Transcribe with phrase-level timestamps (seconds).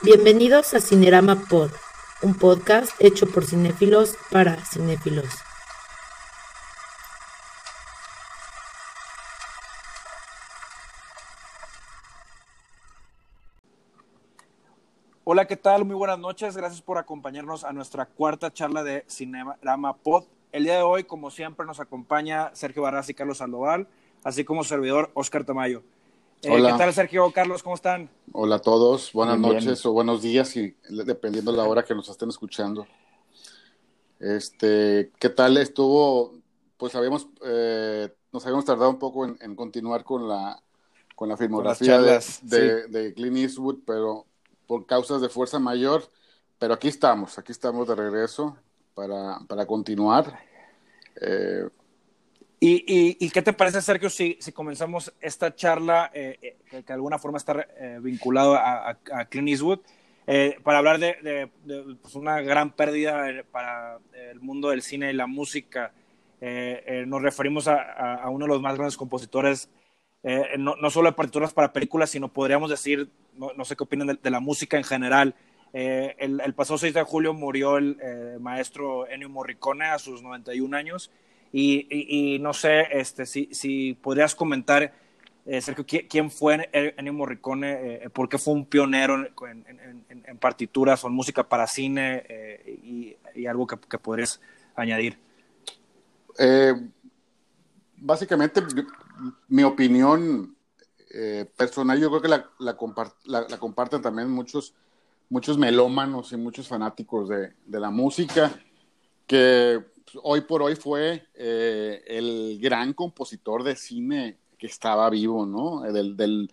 [0.00, 1.72] Bienvenidos a Cinerama Pod,
[2.22, 5.26] un podcast hecho por cinéfilos para cinéfilos.
[15.24, 15.84] Hola, ¿qué tal?
[15.84, 16.56] Muy buenas noches.
[16.56, 20.26] Gracias por acompañarnos a nuestra cuarta charla de Cinerama Pod.
[20.52, 23.88] El día de hoy, como siempre, nos acompaña Sergio Barras y Carlos Sandoval,
[24.22, 25.82] así como servidor Oscar Tamayo.
[26.42, 26.72] Eh, Hola.
[26.72, 27.32] ¿Qué tal, Sergio?
[27.32, 28.08] Carlos, ¿cómo están?
[28.32, 29.64] Hola a todos, buenas Muy bien.
[29.64, 32.86] noches o buenos días, y, dependiendo de la hora que nos estén escuchando.
[34.20, 36.38] Este, ¿qué tal estuvo?
[36.76, 40.62] Pues habíamos, eh, nos habíamos tardado un poco en, en continuar con la,
[41.16, 44.26] con la filmografía de, charlas, de, de Clint Eastwood, pero
[44.68, 46.04] por causas de fuerza mayor,
[46.60, 48.56] pero aquí estamos, aquí estamos de regreso
[48.94, 50.38] para, para continuar.
[51.20, 51.68] Eh,
[52.60, 56.78] ¿Y, y, y qué te parece, Sergio, si, si comenzamos esta charla eh, eh, que,
[56.78, 59.78] que de alguna forma está eh, vinculado a, a, a Clint Eastwood
[60.26, 63.98] eh, para hablar de, de- de, pues, una gran pérdida eh, para
[64.32, 65.92] el mundo del cine y la música?
[66.40, 69.70] Eh, eh, nos referimos a, a- uno de los más grandes compositores,
[70.24, 73.84] eh, no, no solo de partituras para películas, sino podríamos decir, no, no sé qué
[73.84, 75.34] opinan de, de la música en general.
[75.72, 80.22] Eh, el, el pasado 6 de julio murió el eh, maestro Ennio Morricone a sus
[80.22, 81.10] 91 años.
[81.52, 84.92] Y, no sé este, si, si podrías comentar,
[85.46, 88.04] eh, Sergio, ¿quién, fue Ennio Morricone?
[88.04, 92.24] Eh, ¿Por qué fue un pionero en, partituras o en música para cine?
[92.28, 94.40] eh, y, algo que, que podrías
[94.74, 95.16] añadir.
[96.38, 96.74] Eh,
[97.96, 98.62] básicamente,
[99.48, 100.54] mi opinión
[101.14, 104.74] eh, personal, yo creo que la, la, compar- la- la comparten también muchos,
[105.30, 108.52] muchos melómanos y muchos fanáticos de, de la música,
[109.26, 109.82] que
[110.22, 115.84] hoy por hoy fue eh, el gran compositor de cine que estaba vivo, ¿no?
[115.84, 116.50] Eh, Del, del-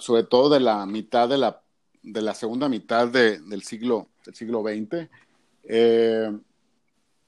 [0.00, 1.62] sobre todo de la mitad de la,
[2.02, 5.08] de la segunda mitad de- del, siglo, del siglo XX.
[5.64, 6.30] Eh,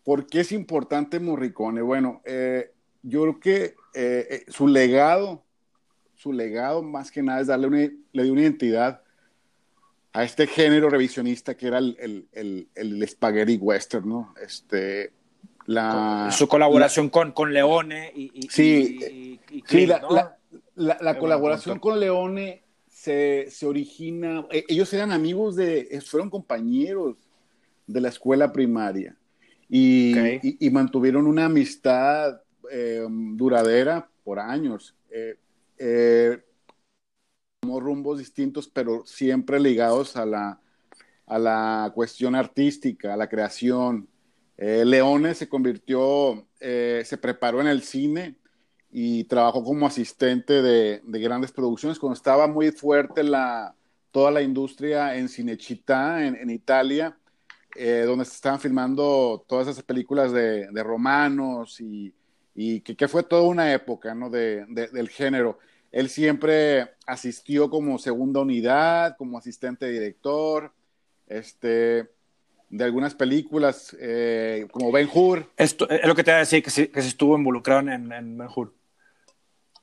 [0.05, 1.83] ¿Por qué es importante Morricone?
[1.83, 2.73] Bueno, eh,
[3.03, 5.43] yo creo que eh, su legado,
[6.15, 7.79] su legado más que nada es darle una,
[8.13, 9.03] le dio una identidad
[10.13, 14.35] a este género revisionista que era el, el, el, el spaghetti western, ¿no?
[14.41, 15.13] Este,
[15.67, 19.05] la, Su colaboración con, con Leone y, y, Sí, y-
[19.55, 20.11] y- y Sí, la, ¿no?
[20.77, 27.17] la- colaboración con Leone se, se origina, eh, ellos eran amigos de, eh, fueron compañeros
[27.87, 29.17] de la escuela primaria
[29.69, 32.41] y, y- mantuvieron una amistad
[32.71, 34.95] eh, duradera por años.
[35.11, 35.37] Eh,
[35.79, 36.43] eh,
[37.63, 40.61] rumbos distintos, pero siempre ligados a la,
[41.27, 44.09] a la cuestión artística, a la creación.
[44.59, 48.37] Eh, Leone se convirtió, eh, se preparó en el cine
[48.91, 53.23] y trabajó como asistente de, de grandes producciones cuando estaba muy fuerte
[54.11, 57.19] toda la industria en Cinecittà, en, Italia,
[57.75, 62.15] eh, donde se estaban filmando todas esas películas de, romanos y,
[62.81, 64.31] que, fue toda una época ¿no?
[64.31, 65.59] de, de- del género.
[65.93, 70.73] Él siempre asistió como segunda unidad, como asistente director,
[71.27, 72.09] este,
[72.69, 75.51] de algunas películas, eh, como Ben Hur.
[75.57, 77.89] Esto es lo que te iba a decir, que sí, que sí estuvo involucrado en,
[77.91, 78.75] en Ben Hur.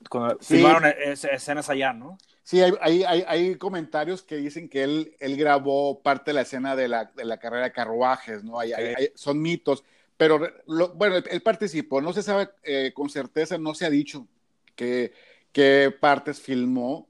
[0.09, 0.55] Cuando Sí.
[0.55, 2.17] filmaron es- escenas allá, ¿no?
[2.43, 6.41] Sí, hay, hay, hay, hay comentarios que dicen que él, él grabó parte de la
[6.41, 8.59] escena de la, de la carrera de carruajes, ¿no?
[8.59, 8.99] Hay, hay- Ok.
[8.99, 9.83] hay- son mitos,
[10.17, 14.27] pero lo- bueno, él, participó, no se sabe eh, con certeza, no se ha dicho
[14.75, 15.13] qué
[15.53, 17.07] qué partes filmó,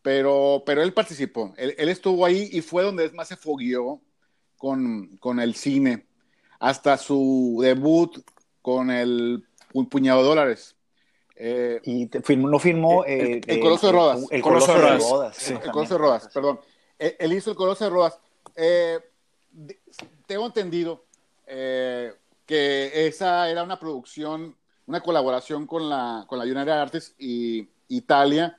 [0.00, 4.00] pero, pero él participó, él, él estuvo ahí y fue donde más se fogueó
[4.66, 6.06] con, con el cine,
[6.60, 8.16] hasta su debut
[8.62, 10.76] con el un puñado de dólares.
[11.34, 14.24] Eh, Y te- firmó- no firmó El- eh, el Coloso de Rodas.
[14.30, 15.10] El, Coloso Coloso de Rodas.
[15.10, 15.36] Rodas.
[15.36, 15.52] Sí.
[15.54, 16.60] El Coloso de Rodas, perdón.
[16.96, 18.20] Él, él hizo el Coloso de Rodas.
[18.54, 19.00] Eh,
[19.50, 19.80] de-
[20.28, 21.04] tengo entendido
[21.48, 22.12] eh,
[22.46, 24.54] que esa era una producción,
[24.86, 28.56] una colaboración con la, con la United Artists y Italia.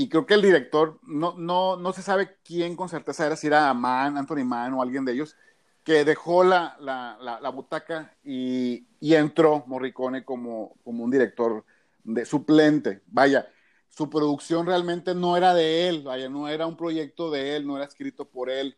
[0.00, 3.48] Y creo que el director, no, no, no se sabe quién con certeza era, si
[3.48, 5.34] era Mann, Anthony Mann o alguien de ellos,
[5.82, 11.64] que dejó la, la, la, butaca y, y entró Morricone como, como un director
[12.04, 13.02] de suplente.
[13.08, 13.48] Vaya,
[13.88, 17.74] su producción realmente no era de él, vaya, no era un proyecto de él, no
[17.74, 18.76] era escrito por él,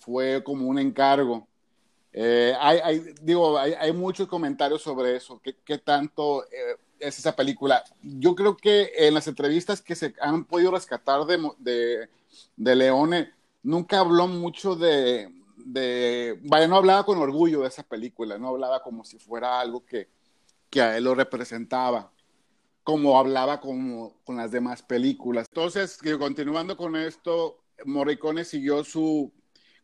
[0.00, 1.46] fue como un encargo.
[2.12, 7.18] Eh, hay, hay- digo, hay, hay muchos comentarios sobre eso, qué, qué tanto eh, es
[7.18, 7.84] esa película.
[8.02, 12.08] Yo creo que en las entrevistas que se han podido rescatar de, de,
[12.56, 13.32] de Leone,
[13.62, 18.82] nunca habló mucho de, de, vaya, no hablaba con orgullo de esa película, no hablaba
[18.82, 20.08] como si fuera algo que,
[20.70, 22.12] que a él lo representaba
[22.86, 25.48] como hablaba con, con las demás películas.
[25.50, 29.32] Entonces, continuando con esto, Morricone siguió su,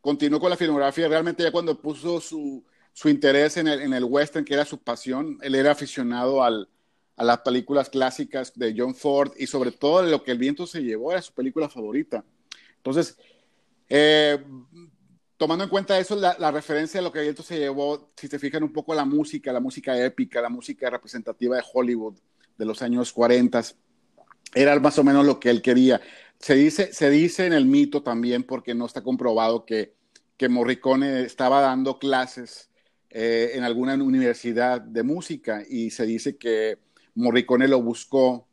[0.00, 4.04] continuó con la filmografía, realmente ya cuando puso su, su interés en el, en el
[4.04, 6.68] western, que era su pasión, él era aficionado al,
[7.16, 10.82] a las películas clásicas de John Ford y sobre todo lo que el viento se
[10.82, 12.24] llevó era su película favorita.
[12.76, 13.16] Entonces,
[13.88, 14.42] eh,
[15.36, 18.38] tomando en cuenta eso, la, referencia a lo que el viento se llevó, si te
[18.38, 22.16] fijan un poco la música, la música épica, la música representativa de Hollywood
[22.56, 23.62] de los años 40,
[24.54, 26.00] era más o menos lo que él quería.
[26.38, 29.94] Se dice, se dice en el mito también, porque no está comprobado, que,
[30.36, 32.70] que Morricone estaba dando clases
[33.10, 36.78] eh, en alguna universidad de música y se dice que
[37.14, 38.46] Morricone lo buscó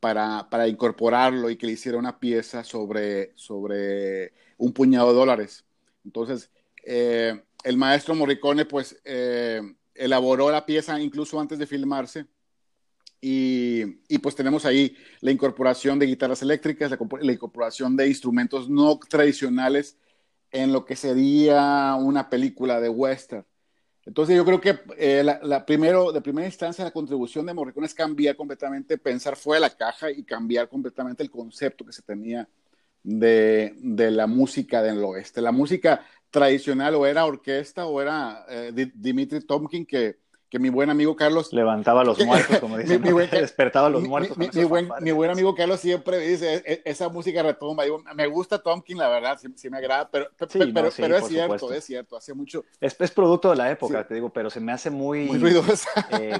[0.00, 5.64] para, para, incorporarlo y que le hiciera una pieza sobre, sobre un puñado de dólares.
[6.04, 6.50] Entonces,
[6.84, 9.60] eh, el maestro Morricone pues eh,
[9.94, 12.26] elaboró la pieza incluso antes de filmarse
[13.20, 18.68] y, y, pues tenemos ahí la incorporación de guitarras eléctricas, la, la, incorporación de instrumentos
[18.68, 19.96] no tradicionales
[20.52, 23.44] en lo que sería una película de western.
[24.06, 27.86] Entonces yo creo que eh, la, la, primero, de primera instancia la contribución de Morricone
[27.86, 32.02] es cambiar completamente, pensar fuera de la caja y cambiar completamente el concepto que se
[32.02, 32.48] tenía
[33.02, 35.42] de, de la música del oeste.
[35.42, 40.90] La música tradicional o era orquesta o era eh, Dimitri Tomkin que que mi buen
[40.90, 41.52] amigo Carlos...
[41.52, 44.36] Levantaba a los muertos, como dicen, mi, mi buen, despertaba a los muertos.
[44.38, 47.84] Mi, buen, mi, buen, amigo Carlos siempre dice, e, e, esa música retumba.
[47.84, 51.02] Digo, me gusta Tomkin, la verdad, sí, sí me agrada, pero, sí, pero, no, sí,
[51.02, 51.74] pero es cierto, supuesto.
[51.74, 52.64] es cierto, hace mucho...
[52.80, 55.26] Es, es producto de la época, te digo, pero se me hace muy...
[55.26, 55.90] Muy ruidosa.
[56.18, 56.38] Eh,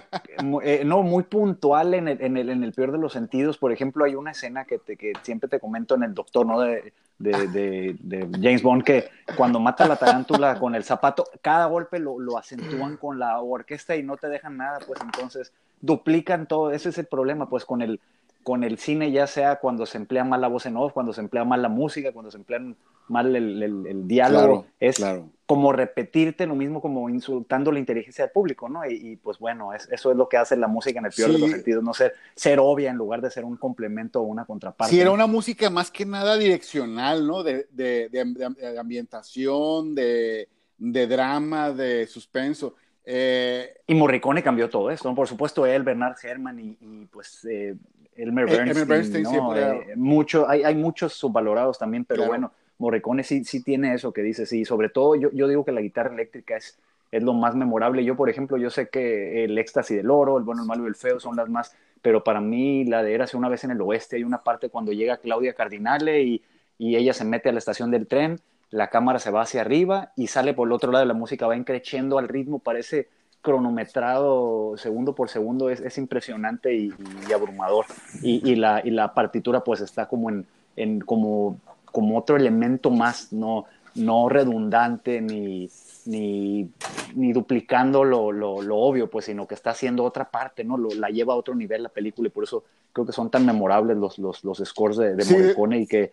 [0.63, 3.59] eh, no, muy puntual en el, en, el, en el peor de los sentidos.
[3.59, 6.61] Por ejemplo, hay una escena que, te, que siempre te comento en El Doctor, ¿no?
[6.61, 11.25] De, de, de, de, James Bond, que cuando mata a la tarántula con el zapato,
[11.41, 15.53] cada golpe lo, lo, acentúan con la orquesta y no te dejan nada, pues entonces
[15.81, 18.01] duplican todo, ese es el problema, pues con el,
[18.43, 21.21] con el cine, ya sea cuando se emplea mal la voz en off, cuando se
[21.21, 22.77] emplea mal la música, cuando se emplean
[23.09, 25.29] mal el, el, el diálogo, claro, es claro.
[25.47, 28.85] como repetirte lo mismo como insultando la inteligencia del público, ¿no?
[28.89, 31.29] Y, y pues bueno, es, eso es lo que hace la música en el peor
[31.31, 31.35] Sí.
[31.35, 34.45] de los sentidos, no ser, ser obvia en lugar de ser un complemento o una
[34.45, 34.93] contraparte.
[34.93, 37.45] Sí, era una música más que nada direccional, ¿no?
[37.45, 38.25] De, de, de,
[38.59, 42.75] de ambientación, de, de drama, de suspenso.
[43.09, 45.15] Eh, Y Morricone cambió todo esto, ¿no?
[45.15, 47.77] Por supuesto, él, Bernard Herrmann y, y pues eh,
[48.17, 49.31] Elmer Eh, Bernstein, Elmer Bernstein ¿no?
[49.31, 52.31] siempre- Eh, mucho, hay, hay muchos subvalorados también, pero Claro.
[52.33, 55.73] bueno, Morricone sí, sí tiene eso que dice, sí, sobre todo yo, yo digo que
[55.73, 56.79] la guitarra eléctrica es,
[57.13, 58.05] es lo más memorable.
[58.05, 60.89] Yo, por ejemplo, yo sé que el éxtasis del oro, el bueno, el malo y
[60.89, 63.81] el feo son las más, pero para mí la de Érase una vez en el
[63.81, 66.43] oeste, hay una parte cuando llega Claudia Cardinale y,
[66.77, 68.41] y ella se mete a la estación del tren,
[68.71, 71.57] la cámara se va hacia arriba y sale por el otro lado, la música va
[71.57, 73.09] increciendo al ritmo, parece
[73.43, 76.93] cronometrado segundo por segundo, es, es impresionante y,
[77.29, 77.87] y abrumador.
[78.23, 82.91] Y, y, la, y la partitura pues está como en, en como, como otro elemento
[82.91, 83.67] más, no,
[83.97, 85.69] no redundante ni,
[86.07, 86.71] ni,
[87.15, 90.77] ni duplicando lo, lo, lo, obvio, pues, sino que está haciendo otra parte, ¿no?
[90.77, 93.45] Lo, la lleva a otro nivel la película y por eso creo que son tan
[93.45, 95.35] memorables los, los, los scores de, de Sí.
[95.35, 96.13] Morricone y que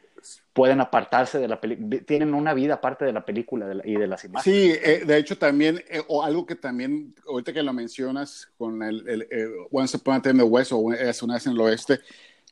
[0.53, 3.95] pueden apartarse de la película, tienen una vida aparte de la película de la- y
[3.95, 4.43] de las imágenes.
[4.43, 8.81] Sí, eh, de hecho también, eh, o algo que también, ahorita que lo mencionas con
[8.83, 11.53] el, el, eh, Once Upon a Time in the West o Es una vez en
[11.53, 11.99] el oeste,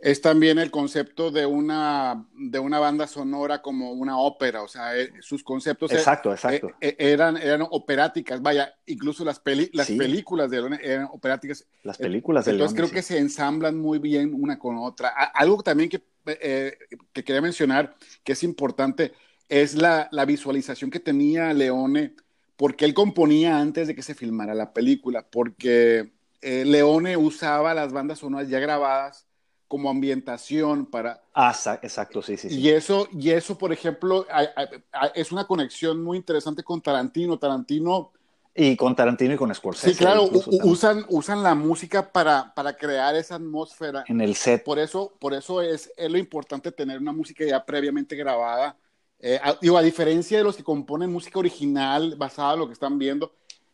[0.01, 4.97] es también el concepto de una, de una banda sonora como una ópera, o sea,
[4.97, 6.71] eh, sus conceptos eh, Exacto, exacto.
[6.81, 9.97] eh, eran, eran operáticas, vaya, incluso las, peli, las Sí.
[9.97, 11.65] películas de Leone eran operáticas.
[11.83, 12.95] Las películas de Entonces creo sí.
[12.95, 15.09] que se ensamblan muy bien una con otra.
[15.09, 16.77] Algo también que, eh,
[17.13, 19.13] que quería mencionar, que es importante,
[19.49, 22.15] es la, la visualización que tenía Leone,
[22.57, 27.91] porque él componía antes de que se filmara la película, porque eh, Leone usaba las
[27.93, 29.27] bandas sonoras ya grabadas
[29.71, 31.23] como ambientación para...
[31.33, 32.59] Ah, exacto, sí, sí, sí.
[32.59, 36.81] Y eso, y eso, por ejemplo, hay- hay- hay- es una conexión muy interesante con
[36.81, 37.39] Tarantino.
[37.39, 38.11] Tarantino
[38.53, 39.93] Y con Tarantino y con Scorsese.
[39.93, 40.27] Sí, claro,
[40.65, 44.03] usan, usan la música para, para crear esa atmósfera.
[44.09, 44.61] En el set.
[44.65, 48.75] Por eso, por eso es, es lo importante tener una música ya previamente grabada.
[49.21, 52.73] Eh, a, digo, a diferencia de los que componen música original basada en lo que
[52.73, 53.31] están viendo,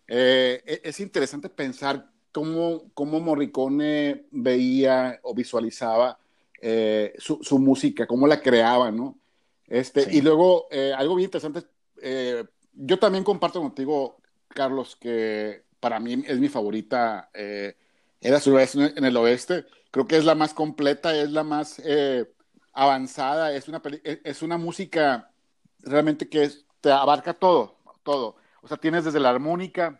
[0.08, 6.20] eh, es, es interesante pensar cómo, cómo Morricone veía o visualizaba
[6.62, 9.18] eh, su, su, música, cómo la creaba, ¿no?
[9.66, 10.18] Este, sí.
[10.18, 11.64] Y luego, eh, algo bien interesante,
[12.00, 14.18] eh, yo también comparto contigo,
[14.50, 19.66] Carlos, que para mí es mi favorita, era su vez en el oeste.
[19.90, 21.82] Creo que es la más completa, es la más
[22.72, 25.32] avanzada, es una, es una música
[25.80, 28.36] realmente que es, te abarca todo, todo.
[28.62, 30.00] O sea, tienes desde la armónica,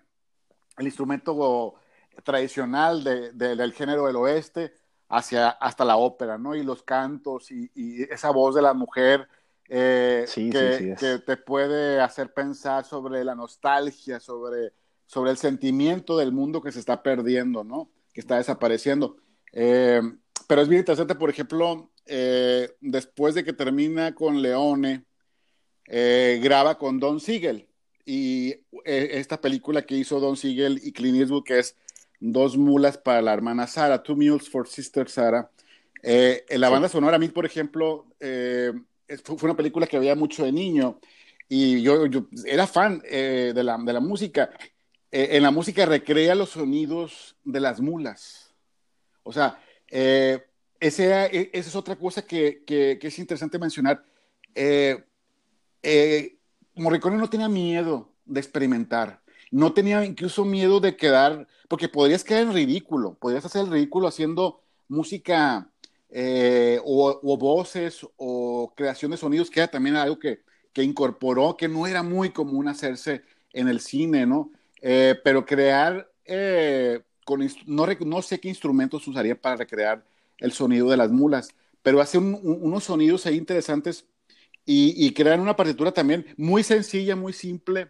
[0.78, 1.80] el instrumento
[2.24, 4.74] tradicional de, de, del género del oeste,
[5.10, 6.56] hacia, hasta la ópera, ¿no?
[6.56, 9.28] Y los cantos y, y esa voz de la mujer
[9.70, 11.00] eh, Sí, que, sí, sí es.
[11.00, 14.74] que te puede hacer pensar sobre la nostalgia, sobre,
[15.06, 17.90] sobre el sentimiento del mundo que se está perdiendo, ¿no?
[18.14, 19.18] Que está desapareciendo.
[19.52, 20.02] Eh,
[20.48, 25.06] pero es bien interesante, por ejemplo, eh, después de que termina con Leone,
[25.86, 27.68] graba con Don Siegel.
[28.06, 28.56] Y
[28.86, 31.76] esta película que hizo Don Siegel y Clint Eastwood, que es
[32.20, 35.52] Dos mulas para la hermana Sara, Two Mules for Sister Sara.
[36.02, 38.74] Eh, en la banda sonora, a mí, por ejemplo, eh,
[39.24, 41.00] fue una película que veía mucho de niño
[41.50, 44.50] y yo, yo era fan eh, de, la, de la música.
[45.12, 48.54] Eh, en la música recrea los sonidos de las mulas.
[49.24, 49.60] O sea,
[49.90, 50.44] eh,
[50.80, 54.04] e- esa es otra cosa que, que- que es interesante mencionar.
[54.56, 55.04] Eh,
[56.76, 59.22] Morricone no tenía miedo de experimentar,
[59.52, 64.08] no tenía incluso miedo de quedar, porque podrías quedar en ridículo, podrías hacer el ridículo
[64.08, 65.70] haciendo música
[66.10, 70.42] eh, o, voces o creación de sonidos, que era también algo que,
[70.74, 73.24] que incorporó, que no era muy común hacerse
[73.54, 74.52] en el cine, ¿no?
[74.82, 80.06] Eh, pero crear, eh, con, no, no sé qué instrumentos usaría para recrear
[80.40, 81.50] el sonido de las mulas,
[81.82, 84.06] pero hace un- un- unos sonidos ahí interesantes
[84.66, 87.90] y, y crean una partitura también muy sencilla, muy simple,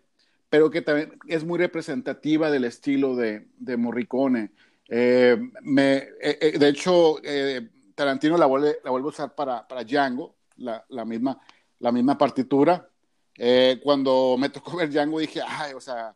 [0.50, 4.52] pero que también es muy representativa del estilo de, de Morricone.
[4.90, 9.68] Eh, me, eh, eh, de hecho, eh, Tarantino la vuelve, la vuelve a usar para,
[9.68, 11.40] para Django, la, la misma,
[11.80, 12.90] la misma partitura.
[13.38, 16.16] Eh, cuando me tocó ver Django dije, ay, o sea,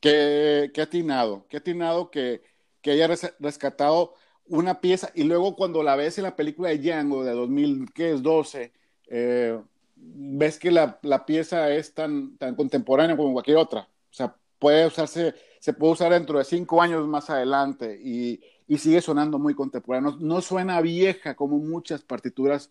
[0.00, 2.42] qué, qué atinado, qué atinado que,
[2.82, 4.14] que haya res- rescatado
[4.46, 8.72] una pieza y luego cuando la ves en la película de Django de 2012,
[9.08, 9.60] eh,
[9.96, 13.80] ves que la, la pieza es tan, tan contemporánea como cualquier otra.
[13.80, 18.78] O sea, puede usarse, se puede usar dentro de cinco años más adelante y, y
[18.78, 20.12] sigue sonando muy contemporáneo.
[20.12, 22.70] No, no suena vieja como muchas partituras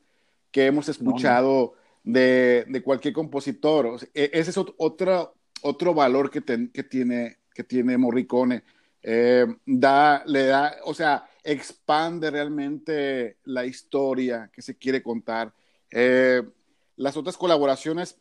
[0.51, 1.73] que hemos escuchado
[2.07, 3.87] De, de cualquier compositor.
[3.87, 5.27] O sea, e- ese es ot- otra,
[5.63, 8.61] otro valor que, ten- que, tiene, que tiene Morricone.
[9.01, 15.51] Eh, da, le da, o sea, expande realmente la historia que se quiere contar.
[15.89, 16.43] Eh,
[16.97, 18.17] las otras colaboraciones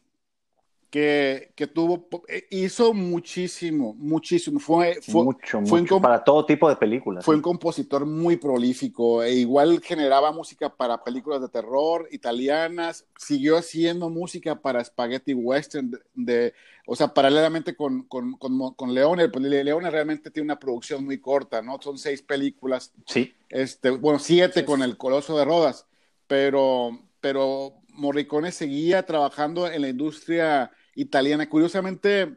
[0.91, 4.61] que, que tuvo, eh, hizo muchísimo, muchísimo.
[4.61, 6.01] Fue, fue, mucho, fue mucho.
[6.01, 7.25] Para todo tipo de películas.
[7.25, 7.37] fue ¿sí?
[7.39, 14.09] un compositor muy prolífico e igual generaba música para películas de terror italianas, siguió haciendo
[14.09, 16.55] música para spaghetti western, de, de-
[16.87, 21.05] o sea, paralelamente con, con, con, con Leone, pues Le- Leone realmente tiene una producción
[21.05, 21.81] muy corta, ¿no?
[21.81, 25.87] Son seis películas, Sí, este, bueno, siete con el Coloso de Rodas,
[26.29, 31.49] pero, pero Morricone seguía trabajando en la industria italiana.
[31.49, 32.37] Curiosamente,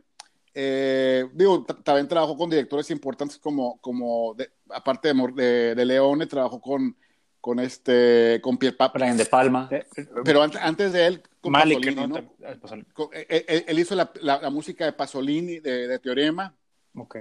[0.53, 6.25] eh, digo, también trabajó con directores importantes como, como de- aparte de, de, de Leone,
[6.25, 6.95] trabajó con,
[7.41, 8.71] con este, con De
[9.29, 9.67] Palma.
[9.71, 9.85] Eh,
[10.23, 12.21] pero an- antes de él, con Malik, Pasolini, ¿no?
[12.21, 12.59] ¿no?
[12.59, 12.87] Pasolini.
[12.93, 16.55] Con- eh, él hizo la, la- la música de Pasolini, de, de Teorema,
[16.95, 17.17] Ok.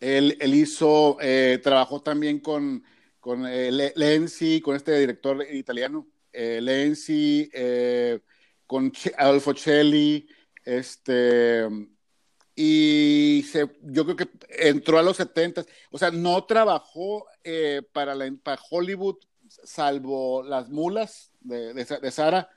[0.00, 2.82] Él, él hizo, eh, trabajó también con,
[3.20, 6.06] con eh, Le- Lenzi, con este director italiano,
[6.40, 8.20] eh, Lenzi, eh,
[8.66, 10.28] con Adolfo Celli,
[10.64, 11.66] este,
[12.54, 14.28] y se, yo creo que
[14.68, 19.16] entró a los 70, o sea, no trabajó eh, para, la, para Hollywood,
[19.48, 22.48] salvo las mulas de, de, de Sara,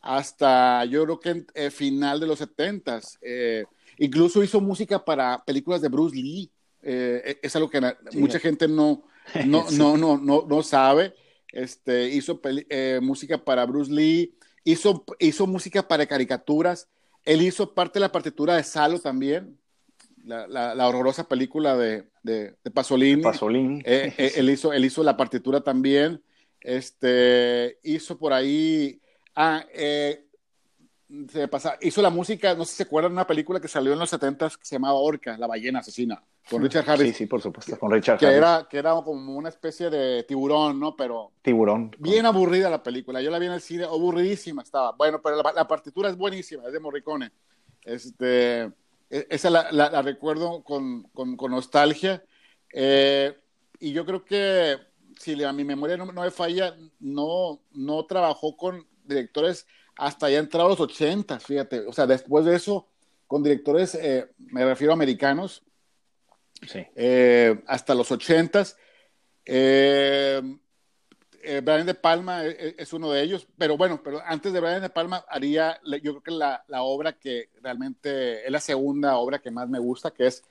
[0.00, 3.00] hasta yo creo que en, eh, final de los 70.
[3.22, 3.64] Eh,
[3.98, 6.50] incluso hizo música para películas de Bruce Lee.
[6.82, 8.18] Eh, es algo que Sí.
[8.18, 9.02] mucha gente no,
[9.46, 9.76] no, Sí.
[9.78, 11.12] no, no, no, no sabe.
[11.56, 16.90] Este, hizo eh, música para Bruce Lee, hizo, hizo música para caricaturas.
[17.24, 19.56] Él hizo parte de la partitura de Salo también,
[20.22, 23.22] la, la, la horrorosa película de, de, de Pasolini.
[23.22, 23.80] Pasolini.
[23.86, 26.22] Eh, eh, él, hizo, él hizo la partitura también.
[26.60, 29.00] Este, hizo por ahí.
[29.34, 30.25] Ah, eh,
[31.30, 33.98] se pasa, hizo la música, no sé si se acuerdan, una película que salió en
[33.98, 37.40] los 70 que se llamaba Orca, la ballena asesina, con Richard Harris, Sí, sí, por
[37.40, 38.38] supuesto, con Richard que, Harris.
[38.38, 40.96] era, que era como una especie de tiburón, ¿no?
[40.96, 41.92] Pero Tiburón.
[41.98, 43.20] bien aburrida la película.
[43.22, 44.92] Yo la vi en el cine, aburridísima estaba.
[44.92, 47.30] Bueno, pero la, la partitura es buenísima, es de Morricone.
[47.84, 48.62] Este,
[49.10, 52.22] e- esa la, la- la recuerdo con, con- con nostalgia.
[52.72, 53.36] Eh,
[53.78, 54.76] y yo creo que,
[55.18, 60.38] si a mi memoria no, no me falla, no, no trabajó con directores hasta ya
[60.38, 61.80] entrado los 80, fíjate.
[61.86, 62.88] O sea, después de eso,
[63.26, 65.62] con directores, eh, me refiero a americanos,
[66.66, 66.86] Sí.
[66.94, 68.76] eh, hasta los 80s.
[69.44, 70.40] Eh,
[71.42, 74.82] eh, Brian De Palma es, es, uno de ellos, pero bueno, pero antes de Brian
[74.82, 79.38] De Palma haría, yo creo que la, la, obra que realmente es la segunda obra
[79.38, 80.42] que más me gusta, que es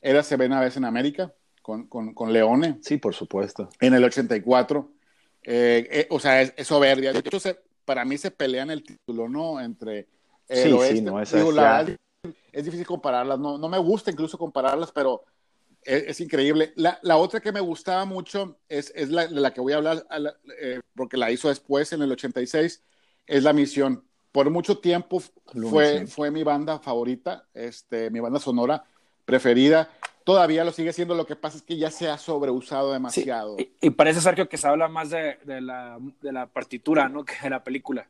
[0.00, 2.78] Era se ven a veces en América, con, con, con Leone.
[2.82, 3.68] Sí, por supuesto.
[3.80, 4.90] En el 84.
[5.42, 7.12] Eh, eh, o sea, es, es soberbia.
[7.12, 7.60] De hecho, se,
[7.90, 9.60] para mí se pelean el título, ¿no?
[9.60, 10.06] Entre
[10.46, 10.94] el sí, oeste.
[10.94, 11.84] Sí, no, es, digo, la,
[12.52, 15.24] es difícil compararlas, no, no me gusta incluso compararlas, pero
[15.82, 16.72] es, increíble.
[16.76, 20.06] La, la, otra que me gustaba mucho es, es la la que voy a hablar,
[20.60, 22.80] eh, porque la hizo después, en el 86,
[23.26, 24.04] es La Misión.
[24.30, 25.20] Por mucho tiempo
[25.68, 28.84] fue, fue mi banda favorita, este, mi banda sonora
[29.30, 29.88] preferida.
[30.24, 33.56] Todavía lo sigue siendo, lo que pasa es que ya se ha sobreusado demasiado.
[33.80, 37.24] Y, parece, Sergio, que se habla más de, de, la, de la partitura, ¿no?
[37.24, 38.06] Que de la película.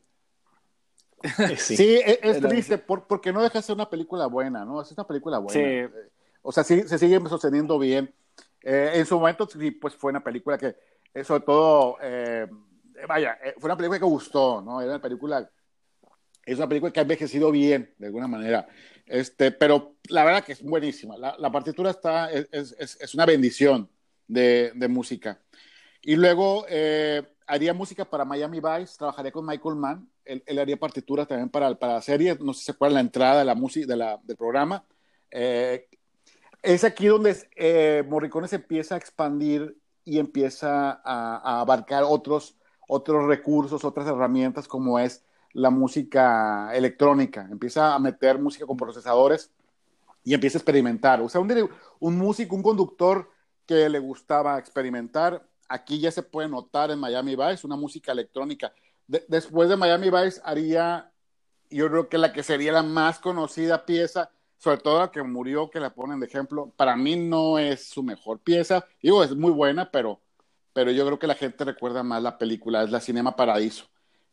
[1.57, 4.81] Sí, es, triste, porque no deja de ser una película buena, ¿no?
[4.81, 5.53] Es una película buena.
[5.53, 5.93] Sí.
[6.41, 8.13] O sea, sí, se sigue sosteniendo bien.
[8.63, 10.75] Eh, en su momento, sí, pues fue una película que,
[11.13, 12.47] eh, sobre todo, eh,
[13.07, 14.81] vaya, fue una película que gustó, ¿no?
[14.81, 15.49] Era una película,
[16.53, 18.67] es una película que ha envejecido bien, de alguna manera.
[19.05, 21.17] Este, pero la verdad que es buenísima.
[21.17, 23.89] La, la partitura está, es, es, es, una bendición
[24.27, 25.41] de, de música.
[26.01, 26.65] Y luego
[27.51, 31.73] haría música para Miami Vice, trabajaría con Michael Mann, él, él haría partituras también para,
[31.75, 34.37] para la serie, no sé si se acuerdan la entrada de la música de del
[34.37, 34.85] programa.
[35.29, 35.87] Eh,
[36.61, 43.27] es aquí donde eh, Morricone se empieza a expandir y empieza a, abarcar otros, otros
[43.27, 47.47] recursos, otras herramientas como es la música electrónica.
[47.49, 49.51] Empieza a meter música con procesadores
[50.23, 51.21] y empieza a experimentar.
[51.21, 53.29] O sea, un, un músico, un conductor
[53.65, 55.45] que le gustaba experimentar.
[55.67, 58.73] Aquí ya se puede notar en Miami Vice una música electrónica.
[59.07, 61.11] después de Miami Vice haría,
[61.69, 64.31] yo creo que la que sería la más conocida pieza
[64.61, 68.03] sobre todo la que murió, que la ponen de ejemplo, para mí no es su
[68.03, 68.85] mejor pieza.
[69.01, 70.21] Digo, es muy buena, pero,
[70.71, 73.85] pero yo creo que la gente recuerda más la película, es la Cinema Paradiso.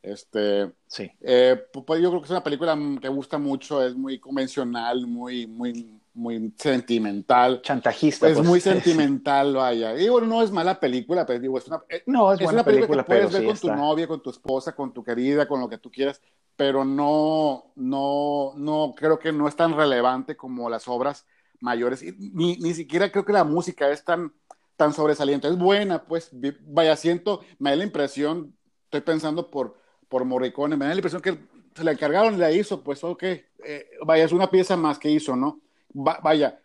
[0.02, 1.10] Este, sí.
[1.20, 5.46] Eh, pues yo creo que es una película que gusta mucho, es muy convencional, muy,
[5.46, 7.60] muy, muy sentimental.
[7.62, 8.28] Chantajista.
[8.28, 8.46] Es pues.
[8.46, 9.98] muy sentimental, vaya.
[9.98, 13.02] Y bueno, no es mala película, pero digo, es una, eh, no, es, una película,
[13.02, 15.78] que puedes ver con tu novia, con tu esposa, con tu querida, con lo que
[15.78, 16.20] tú quieras,
[16.56, 21.26] pero no, no, no, creo que no es tan relevante como las obras
[21.60, 22.04] mayores.
[22.18, 24.32] Ni, ni siquiera creo que la música es tan,
[24.76, 25.48] tan sobresaliente.
[25.48, 26.30] Es buena, pues,
[26.62, 29.76] vaya, siento, me da la impresión, estoy pensando por,
[30.08, 31.38] por Morricone, me da la impresión que
[31.74, 35.10] se le encargaron y la hizo, pues, ok, eh, vaya, es una pieza más que
[35.10, 35.60] hizo, ¿no?
[35.92, 36.60] vaya,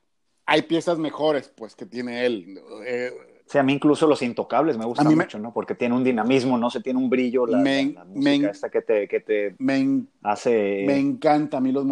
[0.46, 2.60] hay piezas mejores, pues, que tiene él.
[2.86, 3.12] Eh,
[3.46, 5.54] Sí, a mí incluso Los Intocables me gusta mucho, ¿no?
[5.54, 6.70] Porque tiene un dinamismo, ¿no?
[6.70, 10.84] Se tiene un brillo, la, música esta que te, que te me, hace...
[10.88, 11.86] Me encanta a mí Los,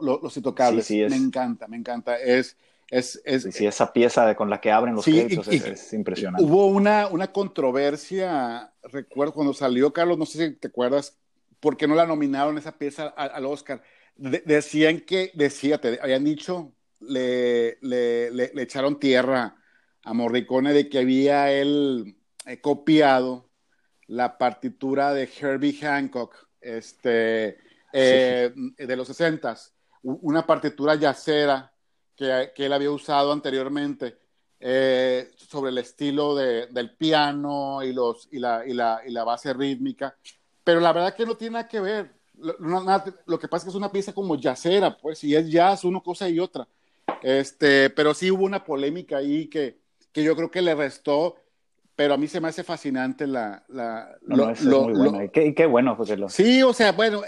[0.00, 2.16] los Intocables, sí, sí, me encanta, me encanta.
[2.16, 2.56] Es...
[2.92, 6.44] Es, es, sí, esa pieza con la que abren los créditos es, impresionante.
[6.44, 11.18] Hubo una, una controversia, recuerdo cuando salió Carlos, no sé si te acuerdas,
[11.58, 13.82] por qué no la nominaron esa pieza al, Oscar.
[14.16, 19.56] decían que, decía, te habían dicho, le, le, le, le echaron tierra
[20.04, 23.48] a Morricone de que había él eh, copiado
[24.06, 27.56] la partitura de Herbie Hancock este,
[27.94, 29.56] eh, de los 60
[30.02, 31.71] una partitura yacera
[32.22, 34.16] que, que, él había usado anteriormente
[34.60, 39.24] eh, sobre el estilo de, del piano y, los, y, la, y, la, y la
[39.24, 40.16] base rítmica,
[40.62, 42.10] pero la verdad que no tiene nada que ver.
[42.38, 42.54] Lo,
[43.26, 46.00] lo, que pasa es que es una pieza como yacera, pues, y es jazz, una
[46.00, 46.66] cosa y otra.
[47.22, 49.78] Este, pero sí hubo una polémica ahí que,
[50.12, 51.36] que yo creo que le restó,
[51.94, 53.62] pero a mí se me hace fascinante la...
[53.68, 55.22] la no, es muy bueno.
[55.22, 56.28] y, qué, bueno, José Lo.
[56.28, 57.22] Sí, o sea, bueno...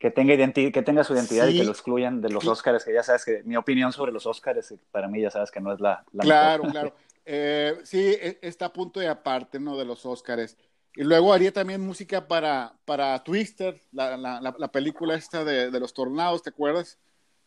[0.00, 2.94] Eh, que tenga, que tenga su identidad y que lo excluyan de los Oscars, que
[2.94, 5.80] ya sabes que mi opinión sobre los Oscars, para mí ya sabes que no es
[5.80, 6.04] la...
[6.12, 6.94] la claro, claro.
[7.26, 9.76] Eh, sí, e, está a punto de aparte, ¿no?
[9.76, 10.56] De los Oscars.
[10.96, 15.80] Y luego haría también música para, para Twister, la, la, la película esta de, de,
[15.80, 16.98] los tornados, ¿te acuerdas?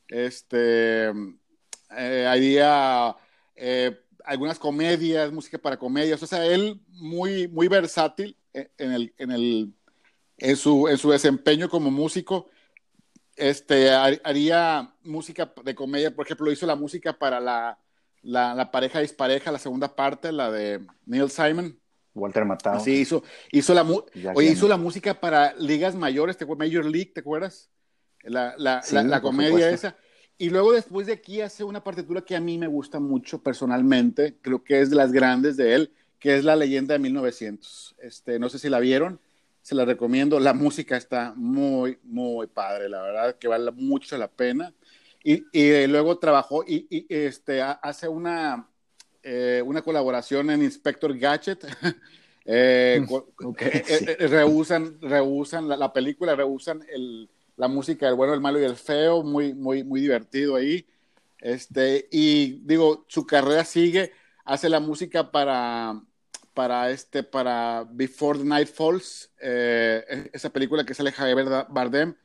[0.08, 1.12] Este,
[1.98, 3.16] eh, haría
[3.56, 9.32] eh, algunas comedias, música para comedias, o sea, él muy, muy versátil en, el, en,
[9.32, 9.74] el,
[10.44, 12.50] en, su, en su desempeño como músico.
[13.36, 17.80] Este, haría música de comedia, por ejemplo, hizo la música para la,
[18.22, 21.80] la, la pareja dispareja, la segunda parte, la de Neil Simon.
[22.14, 22.80] Walter Matthau.
[22.80, 23.84] Sí, hizo, hizo, la,
[24.36, 27.72] oye, hizo la música para ligas mayores, ¿te Major League, ¿te acuerdas?
[28.22, 29.98] La, la, la comedia esa.
[30.38, 34.38] Y luego después de aquí hace una partitura que a mí me gusta mucho personalmente,
[34.42, 37.96] creo que es de las grandes de él, que es La leyenda de 1900.
[38.00, 39.20] Este, no sé si la vieron,
[39.64, 40.40] se la recomiendo.
[40.40, 44.72] La música está muy, muy padre, la verdad, que vale mucho la pena.
[45.24, 48.70] Y, y luego trabajó y, y este, hace una,
[49.24, 51.66] eh, una colaboración en Inspector Gadget.
[52.46, 53.04] eh,
[53.44, 58.42] okay, eh, eh, rehusan, rehusan la, la película, rehusan el la música del bueno, el
[58.42, 60.86] malo y el feo, muy, muy, muy divertido ahí.
[61.40, 64.12] Este, y digo, su carrera sigue,
[64.46, 66.02] hace la música para,
[66.54, 72.16] para este, para Before the Night Falls, eh, e-, esa película que sale Javier Bardem,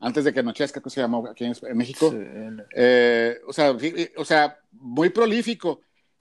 [0.00, 2.12] antes de que anochezca, que se llamó aquí en, México.
[2.74, 3.76] Eh, o, sea,
[4.16, 5.80] o sea, muy prolífico.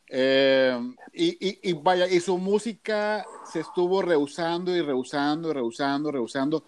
[0.09, 0.75] Eh,
[1.13, 6.63] y, y, vaya, y su música se estuvo rehusando y rehusando y rehusando, rehusando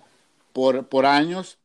[0.53, 1.57] por, por años.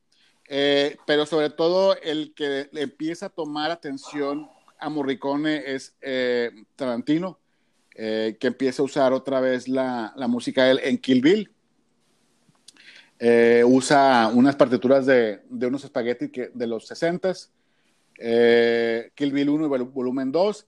[0.48, 5.94] pero sobre todo el que empieza a tomar atención a Morricone es
[6.76, 7.38] Tarantino
[7.96, 11.52] eh, que empieza a usar otra vez la, la música él en Kill Bill.
[13.20, 17.32] Eh, usa unas partituras de, de unos espaguetis que, de los 60
[18.18, 20.66] eh, Kill Bill 1 y volumen 2,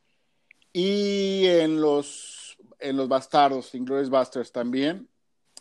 [0.72, 5.08] y en los, en los Bastardos, Inglourious Busters también.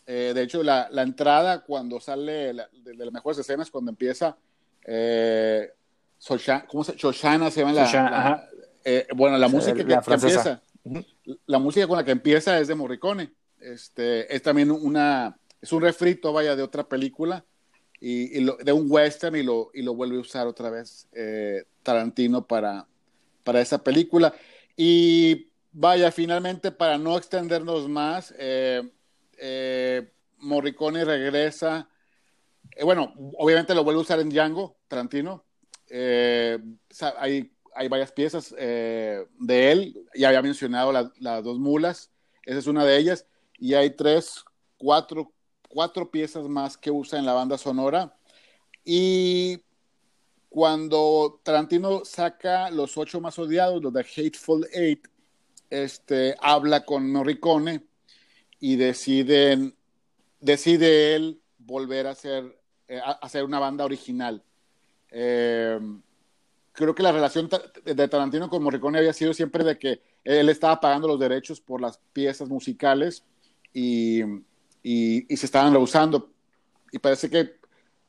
[0.06, 4.36] de hecho, la, la, entrada cuando sale de, las mejores escenas, cuando empieza
[6.68, 8.48] ¿cómo se, Shoshana se llama la,
[9.16, 10.62] bueno, la música que, empieza
[11.46, 13.32] la música con la que empieza es de Morricone.
[13.60, 17.44] Este, es también una, es un refrito, vaya, de otra película,
[18.00, 22.46] y, de un western, y lo, y lo vuelve a usar otra vez eh, Tarantino
[22.46, 22.86] para,
[23.42, 24.34] para esa película.
[24.76, 28.82] Y vaya, finalmente, para no extendernos más, eh,
[29.38, 31.88] eh, Morricone regresa.
[32.82, 35.44] bueno, obviamente lo vuelve a usar en Django, Tarantino.
[37.18, 40.06] hay hay varias piezas eh, de él.
[40.14, 42.10] Ya había mencionado las dos mulas,
[42.44, 43.26] esa es una de ellas.
[43.58, 44.44] Y hay tres,
[44.78, 45.32] cuatro,
[45.68, 48.16] cuatro piezas más que usa en la banda sonora.
[48.84, 49.62] Y
[50.48, 55.06] cuando Tarantino saca los ocho más odiados, los de Hateful Eight,
[55.68, 57.84] este, habla con Morricone
[58.58, 59.76] y deciden,
[60.40, 62.58] decide él volver a hacer,
[62.88, 64.42] eh, a hacer una banda original.
[65.10, 65.78] Eh,
[66.76, 67.48] creo que la relación
[67.84, 71.80] de Tarantino con Morricone había sido siempre de que él estaba pagando los derechos por
[71.80, 73.24] las piezas musicales
[73.72, 74.22] y,
[74.82, 76.30] y, se estaban rehusando.
[76.92, 77.56] Y parece que...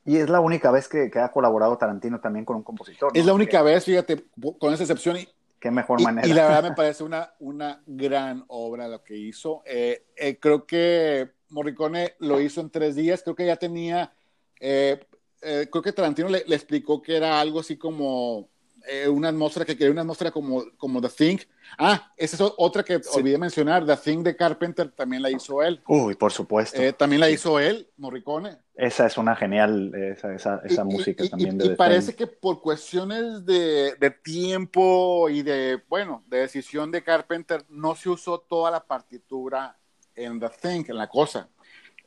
[0.04, 3.10] Y es la única vez que, ha colaborado Tarantino también con un compositor.
[3.14, 4.24] Es la única vez, fíjate,
[4.58, 5.16] con esa excepción.
[5.16, 5.28] Y,
[5.60, 6.26] Qué mejor manera.
[6.26, 9.62] Y, la verdad me parece una, una gran obra lo que hizo.
[9.66, 13.22] Eh, eh, creo que Morricone lo hizo en tres días.
[13.22, 14.12] Creo que ya tenía...
[14.60, 15.00] Eh,
[15.40, 18.48] creo que Tarantino le, explicó que era algo así como
[18.90, 21.38] eh, una atmósfera que quería una atmósfera como, como The Thing.
[21.76, 25.82] Ah, esa es otra que olvidé mencionar, The Thing de Carpenter también la hizo él.
[25.86, 26.80] Uy, por supuesto.
[26.80, 28.56] Eh, también la hizo él, Morricone.
[28.74, 31.60] Esa es una genial, esa, esa, esa música también.
[31.62, 37.66] Y, parece que por cuestiones de, de, tiempo y de, bueno, de decisión de Carpenter,
[37.68, 39.76] no se usó toda la partitura
[40.14, 41.48] en The Thing, en la cosa.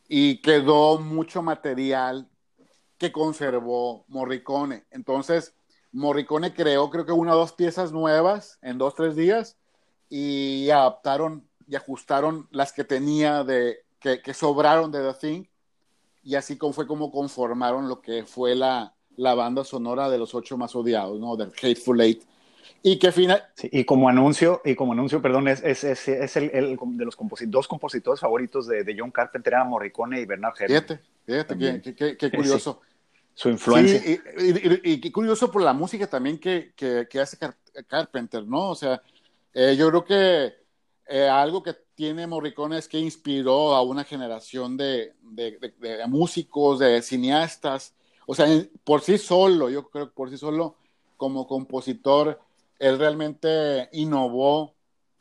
[0.07, 2.27] Y quedó mucho material
[2.97, 4.85] que conservó Morricone.
[4.91, 5.55] Entonces,
[5.91, 9.57] Morricone creó creo que una o dos piezas nuevas en dos, tres días
[10.09, 15.43] y adaptaron y ajustaron las que tenía de, que, sobraron de The Thing
[16.23, 20.35] y así como fue como conformaron lo que fue la, la banda sonora de los
[20.35, 21.35] ocho más odiados, ¿no?
[21.35, 22.23] Del Hateful Eight.
[22.83, 23.43] Y que final...
[23.63, 27.17] y como anuncio, y como anuncio, perdón, es, es, es, es el, el, de los
[27.47, 30.83] dos compositores favoritos de, de, John Carpenter, era Morricone y Bernard Herrmann.
[30.83, 32.81] Fíjate, fíjate, qué, qué, qué, curioso
[33.33, 34.01] su influencia.
[34.83, 36.73] y, curioso por la música también que,
[37.21, 37.37] hace
[37.87, 38.69] Carpenter, ¿no?
[38.69, 39.01] O sea,
[39.53, 40.53] eh, yo creo que
[41.07, 45.13] eh, algo que tiene Morricone es que inspiró a una generación de,
[46.07, 47.93] músicos, de cineastas.
[48.25, 48.47] O sea,
[48.83, 50.75] por sí solo, yo creo que por sí solo,
[51.17, 52.39] como compositor,
[52.79, 54.73] él realmente innovó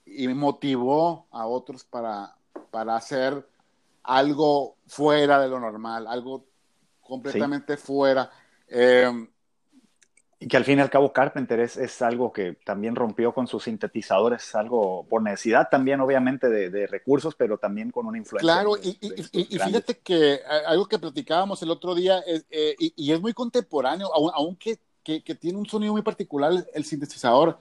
[0.06, 2.36] y motivó a otros para,
[2.70, 3.46] para hacer
[4.02, 6.46] algo fuera de lo normal, algo
[7.10, 8.30] completamente fuera.
[8.68, 9.10] Eh,
[10.42, 13.46] y que al fin y al cabo Carpenter es, es, algo que también rompió con
[13.46, 18.50] sus sintetizadores, algo por necesidad también obviamente de, recursos, pero también con una influencia.
[18.50, 23.20] Claro, y, y, fíjate que algo que platicábamos el otro día, es, eh, y, es
[23.20, 27.58] muy contemporáneo, aunque que, que, tiene un sonido muy particular el sintetizador,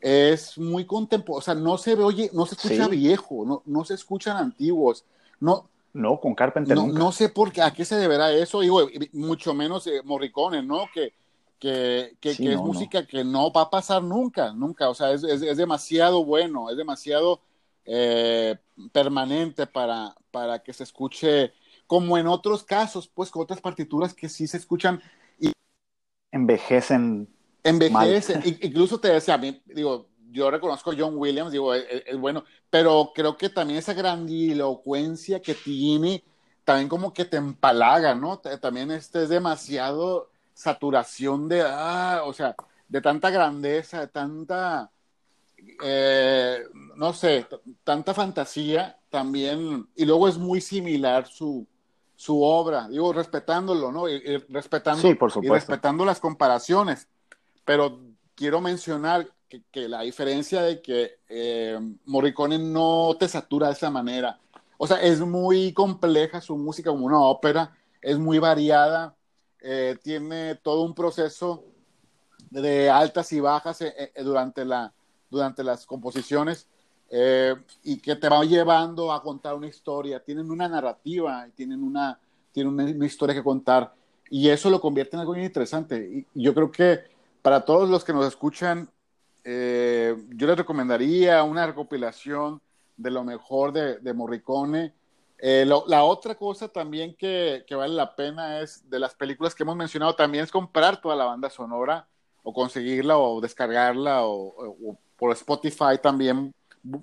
[0.00, 3.84] es muy contemporáneo, o sea, no se ve, oye, no se escucha viejo, no, no
[3.84, 5.04] se escuchan antiguos,
[5.38, 8.88] no, no, con Carpenter no, No sé por qué, a qué se deberá eso, digo,
[9.12, 10.86] mucho menos eh, Morricone, ¿no?
[10.92, 11.14] Que,
[11.58, 15.56] que, que, es música que no va a pasar nunca, nunca, o sea, es, es,
[15.56, 17.40] demasiado bueno, es demasiado
[17.84, 18.56] eh,
[18.92, 21.52] permanente para, para que se escuche,
[21.86, 25.00] como en otros casos, pues con otras partituras que sí se escuchan
[25.38, 25.52] y
[26.32, 27.28] envejecen.
[27.62, 33.36] Envejecen, incluso te decía, digo, yo reconozco a John Williams, digo, es, bueno, pero creo
[33.36, 36.24] que también esa grandilocuencia que tiene,
[36.64, 38.38] también como que te empalaga, ¿no?
[38.38, 42.54] También este es demasiado saturación de, ah, o sea,
[42.88, 44.90] de tanta grandeza, de tanta,
[45.84, 46.62] eh,
[46.96, 47.46] no sé,
[47.84, 51.66] tanta fantasía también, y luego es muy similar su,
[52.16, 54.08] su obra, digo, respetándolo, ¿no?
[54.08, 55.54] Y, y respetando, Sí, por y supuesto.
[55.54, 57.08] respetando las comparaciones,
[57.64, 58.00] pero
[58.34, 63.90] quiero mencionar que, que la diferencia de que eh, Morricone no te satura de esa
[63.90, 64.40] manera,
[64.78, 69.14] o sea, es muy compleja su música como una ópera, es muy variada,
[69.60, 71.64] eh, tiene todo un proceso
[72.48, 74.90] de altas y bajas eh, eh, durante, la,
[75.30, 76.66] durante las composiciones
[77.10, 80.24] eh, y que te va llevando a contar una historia.
[80.24, 82.18] Tienen una narrativa, tienen una,
[82.52, 83.94] tienen una, una historia que contar
[84.30, 86.26] y eso lo convierte en algo muy interesante.
[86.34, 87.00] Y yo creo que
[87.42, 88.88] para todos los que nos escuchan,
[89.44, 92.60] eh, yo les recomendaría una recopilación
[92.96, 94.94] de lo mejor de, de Morricone.
[95.38, 99.54] Eh, lo, la otra cosa también que, que, vale la pena es de las películas
[99.54, 102.06] que hemos mencionado, también es comprar toda la banda sonora
[102.44, 106.52] o conseguirla o descargarla o, o, o por Spotify también.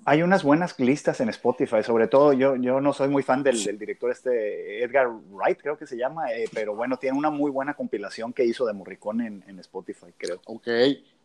[0.04, 3.62] Hay unas buenas listas en Spotify, sobre todo yo, yo no soy muy fan del,
[3.64, 7.50] del director este Edgar Wright, creo que se llama, eh, pero bueno, tiene una muy
[7.50, 10.40] buena compilación que hizo de Morricone en, en Spotify, creo.
[10.44, 10.68] Ok,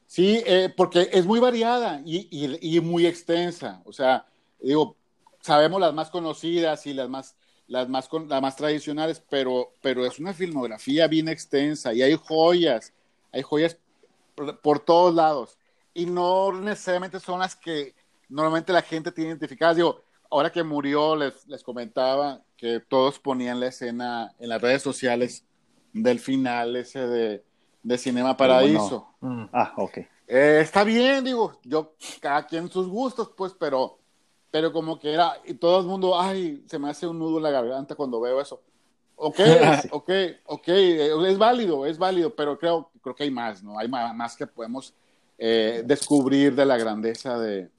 [0.08, 4.26] sí, eh, porque es muy variada y, muy extensa, o sea,
[4.60, 4.96] digo,
[5.42, 7.36] sabemos las más conocidas y las más,
[7.68, 12.94] las más, las más tradicionales, pero, pero es una filmografía bien extensa y hay joyas,
[13.32, 13.78] hay joyas
[14.36, 15.58] por, por, todos lados.
[15.94, 17.94] Y no necesariamente son las que
[18.28, 19.78] normalmente la gente tiene identificadas.
[19.78, 24.82] Digo, ahora que murió, les, les comentaba que todos ponían la escena en las redes
[24.82, 25.46] sociales
[25.94, 27.44] del final ese de,
[27.86, 29.16] de Cinema Paradiso.
[29.22, 29.50] Bueno.
[29.54, 29.98] Ah, ok.
[30.28, 34.00] Eh, está bien, digo, yo, cada quien sus gustos, pues, pero
[34.56, 37.44] pero como que era, y todo el mundo, ay, se me hace un nudo en
[37.44, 38.62] la garganta cuando veo eso.
[39.18, 39.38] Ok,
[39.92, 40.10] ok,
[40.46, 43.78] ok, es válido, es válido, pero creo, creo que hay más, ¿no?
[43.78, 44.94] Hay más que podemos
[45.38, 47.70] eh, descubrir de la grandeza de,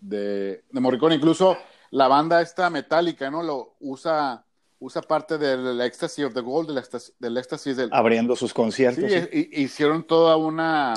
[0.00, 1.16] de, de, Morricone.
[1.16, 1.56] Incluso
[1.90, 3.42] la banda esta metálica, ¿no?
[3.42, 4.44] Lo usa,
[4.80, 7.90] usa parte del Ecstasy of the Gold, del éxtasis del, éxtasis del...
[7.92, 9.04] Abriendo sus conciertos.
[9.10, 9.50] Sí, sí.
[9.52, 10.94] hicieron toda una,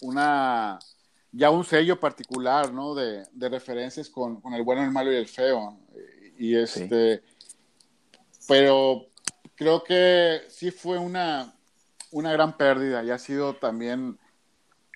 [0.00, 0.78] una
[1.32, 2.94] ya un sello particular, ¿no?
[2.94, 5.78] De, de referencias con, con, el bueno, el malo y el feo.
[6.38, 8.44] Y este, sí.
[8.46, 9.08] pero
[9.56, 11.52] creo que sí fue una,
[12.12, 14.16] una gran pérdida y ha sido también,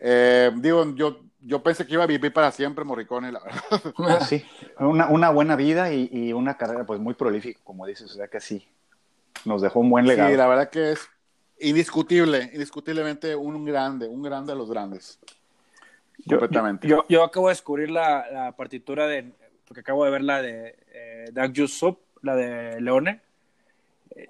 [0.01, 4.21] eh, digo, yo, yo pensé que iba a vivir para siempre Morricone, la verdad.
[4.29, 4.45] Sí,
[4.79, 8.29] una, una buena vida y, y, una carrera pues muy prolífica, como dices, o sea
[8.29, 8.67] que sí,
[9.45, 10.31] nos dejó un buen legado.
[10.31, 11.09] Sí, la verdad que es
[11.61, 15.19] indiscutible, indiscutiblemente un grande, un grande de los grandes.
[16.19, 16.87] Yo, completamente.
[16.87, 19.33] Yo, yo, acabo de descubrir la, la, partitura de,
[19.67, 23.21] porque acabo de ver la de eh, Doug Jusup, la de Leone.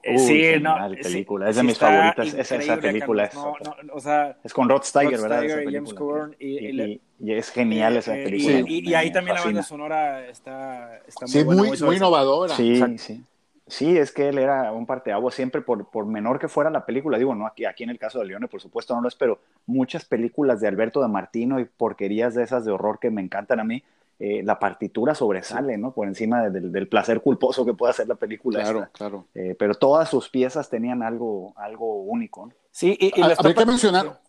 [0.04, 1.48] Uy, sí, no, película.
[1.48, 2.34] es de mis favoritas.
[2.34, 5.38] Esa, esa película es, no, no, o sea, es con Rod Steiger, Rod ¿verdad?
[5.42, 6.36] Steiger y James Coburn.
[6.38, 8.64] Y, y, y, y, es genial esa película.
[8.66, 9.36] Y, y, ahí también fascina.
[9.36, 12.54] la banda sonora está, está muy, sí, buena, muy, muy innovadora.
[12.54, 13.24] Sí, sí.
[13.72, 17.16] Sí, es que él era un parteaguas siempre, por, por menor que fuera la película.
[17.16, 19.38] Digo, no aquí, aquí en el caso de Leone, por supuesto, no lo es, pero
[19.66, 23.60] muchas películas de Alberto de Martino y porquerías de esas de horror que me encantan
[23.60, 23.82] a mí,
[24.24, 25.92] eh, la partitura sobresale, ¿no?
[25.92, 28.62] Por encima de, del, del, placer culposo que puede hacer la película.
[28.62, 28.92] Claro, esta.
[28.92, 29.26] claro.
[29.34, 32.46] Eh, pero todas sus piezas tenían algo, algo único.
[32.46, 32.52] ¿no?
[32.70, 34.20] Sí, y, y habría que mencionar,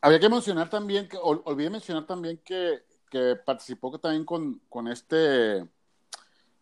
[0.00, 4.88] habría que mencionar también, que, ol, olvidé mencionar también que, que participó también con, con
[4.88, 5.62] este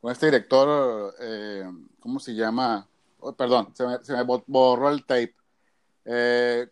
[0.00, 2.84] con este director, eh, ¿cómo se llama?
[3.20, 5.36] Oh, perdón, se me, se me, borró el tape.
[6.04, 6.66] Eh,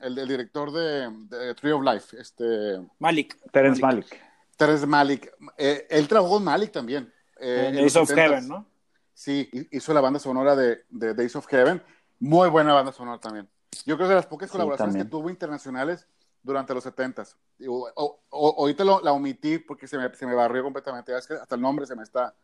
[0.00, 2.80] el, el, director de, de, Tree of Life, este...
[2.98, 3.38] Malik.
[3.52, 4.10] Terence Malik.
[4.10, 4.31] Malik.
[4.56, 5.32] Terence Malik.
[5.56, 7.12] Eh, él trabajó con Malik también.
[7.38, 8.66] Eh, en Days of Heaven, ¿no?
[9.14, 11.82] Sí, hizo la banda sonora de, de, Days of Heaven.
[12.18, 13.48] Muy buena banda sonora también.
[13.84, 16.06] Yo creo que de las pocas colaboraciones sí, que tuvo internacionales
[16.42, 17.36] durante los 70s.
[17.68, 21.16] O, o, o, ahorita lo, la omití porque se me, se me barrió completamente.
[21.16, 22.34] Es que hasta el nombre se me está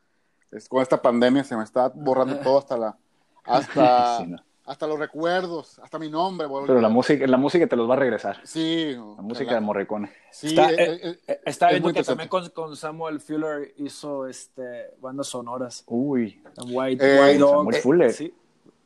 [0.51, 2.97] es, con esta pandemia se me está borrando todo hasta la
[3.45, 4.39] hasta, sí, no.
[4.69, 6.47] Hasta los recuerdos, hasta mi nombre.
[6.67, 8.41] Pero la música, la música te los va a regresar.
[8.45, 8.93] Sí.
[8.95, 10.13] La música la, de Morricone.
[10.31, 15.29] Sí, está, eh, eh, está viendo que también con, con, Samuel Fuller hizo este, bandas
[15.29, 15.85] sonoras.
[15.87, 16.43] Uy.
[16.59, 17.51] En White, eh, White Dog.
[17.51, 18.13] Samuel Fuller.
[18.13, 18.35] Sí.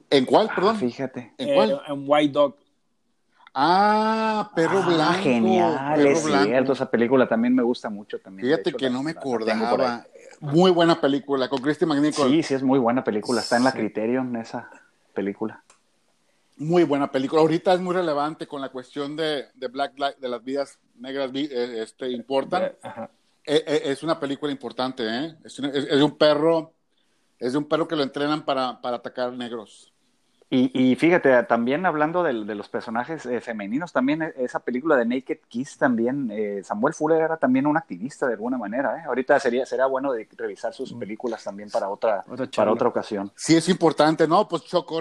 [0.08, 0.76] ¿En cuál, perdón?
[0.76, 1.32] Ah, fíjate.
[1.36, 1.82] ¿En cuál?
[1.88, 2.56] en White Dog.
[3.52, 5.22] Ah, Perro ah, Blanco.
[5.22, 6.44] Genial, Perro es Blanco.
[6.44, 6.72] cierto.
[6.74, 8.20] Esa película también me gusta mucho.
[8.20, 8.46] También.
[8.46, 10.06] Fíjate hecho, que la, no me acordaba.
[10.38, 12.30] Muy buena película, con Christy McNichol.
[12.30, 13.40] Sí, sí, es muy buena película.
[13.40, 14.68] Está en la Criterion esa
[15.12, 15.62] película.
[16.62, 17.42] Muy buena película.
[17.42, 21.30] Ahorita es muy relevante con la cuestión de, de Black Lives, de las vidas negras
[21.34, 22.72] este, importan.
[23.44, 25.36] Es, es, una película importante, ¿eh?
[25.44, 26.72] Es, es, es, de un perro,
[27.38, 29.91] es de un perro que lo entrenan para, para atacar negros.
[30.54, 35.38] Y, fíjate, también hablando de, los personajes eh, femeninos, también e, esa película de Naked
[35.48, 38.98] Kiss, también eh, Samuel Fuller era también un activista de alguna manera.
[38.98, 39.04] ¿eh?
[39.06, 40.98] Ahorita sería, será bueno de revisar sus mm.
[40.98, 42.22] películas también para otra,
[42.54, 43.32] para otra ocasión.
[43.34, 44.46] Sí, es importante, ¿no?
[44.46, 45.00] Pues Choco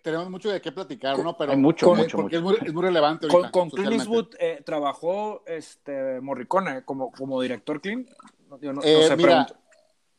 [0.00, 1.36] tenemos mucho de qué platicar, ¿no?
[1.36, 3.26] Pero Hay mucho, mucho, porque Es, muy, es, muy, relevante.
[3.28, 4.28] Ahorita, con, Clint Eastwood
[4.64, 8.08] trabajó este, Morricone como, como director Clint.
[8.60, 9.44] Yo no, sé, mira,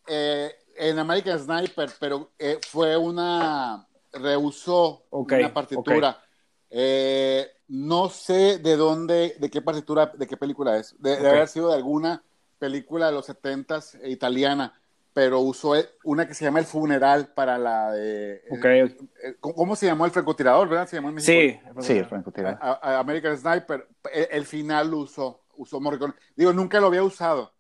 [0.06, 2.32] en American Sniper, pero
[2.70, 6.22] fue una rehusó una partitura.
[6.70, 10.96] Eh, no sé de dónde, de qué partitura, de qué película es.
[11.00, 12.24] De, haber sido de alguna
[12.58, 14.80] película de los setentas italiana,
[15.14, 18.44] pero usó una que se llama El Funeral para la de...
[18.44, 20.88] Eh, ¿Cómo se llamó el francotirador, verdad?
[20.88, 22.60] ¿Se llamó sí, sí, el francotirador.
[22.82, 23.88] American Sniper.
[24.12, 26.14] El, final lo usó, usó Morricone.
[26.36, 27.54] Digo, nunca lo había usado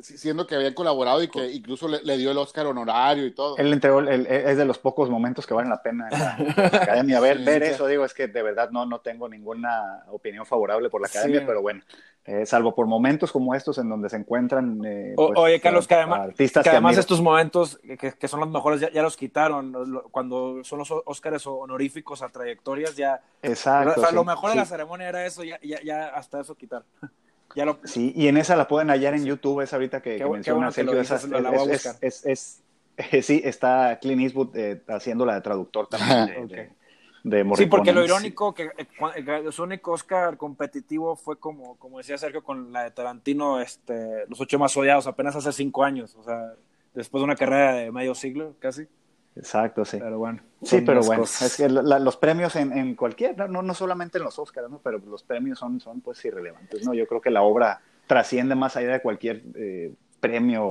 [0.00, 3.56] siendo que habían colaborado y que incluso le, dio el Oscar honorario y todo.
[3.56, 7.20] Él entregó, es de los pocos momentos que valen la pena en la, academia.
[7.20, 11.00] Ver, ver eso, digo, es que de verdad no, no tengo ninguna opinión favorable por
[11.00, 11.82] la academia, pero bueno,
[12.24, 14.80] eh, salvo por momentos como estos en donde se encuentran.
[14.84, 18.80] Eh, pues, oye, Carlos, que además, artistas que además estos momentos que, son los mejores
[18.80, 20.02] ya, los quitaron.
[20.10, 23.20] Cuando son los Oscars honoríficos a trayectorias, ya.
[23.42, 24.00] Exacto.
[24.00, 26.84] O sea, lo mejor de la ceremonia era eso, ya, ya, ya hasta eso quitar.
[27.84, 31.02] Sí, y en esa la pueden hallar en YouTube, es ahorita que, que menciona Sergio.
[33.22, 36.74] sí, está Clint Eastwood eh, haciendo la de traductor también.
[37.24, 42.18] De, sí, porque lo irónico que, eh, su único Oscar competitivo fue como, como decía
[42.18, 46.24] Sergio con la de Tarantino, este, Los ocho más odiados, apenas hace cinco años, o
[46.24, 46.54] sea,
[46.94, 48.88] después de una carrera de medio siglo casi.
[49.36, 49.98] Exacto, sí.
[49.98, 50.40] Pero bueno.
[50.62, 54.38] Sí, pero bueno, es que los premios en, en cualquier, no, no solamente en los
[54.38, 54.78] Oscars, ¿no?
[54.78, 56.94] pero los premios son, son pues irrelevantes, ¿no?
[56.94, 60.70] Yo creo que la obra trasciende más allá de cualquier eh, premio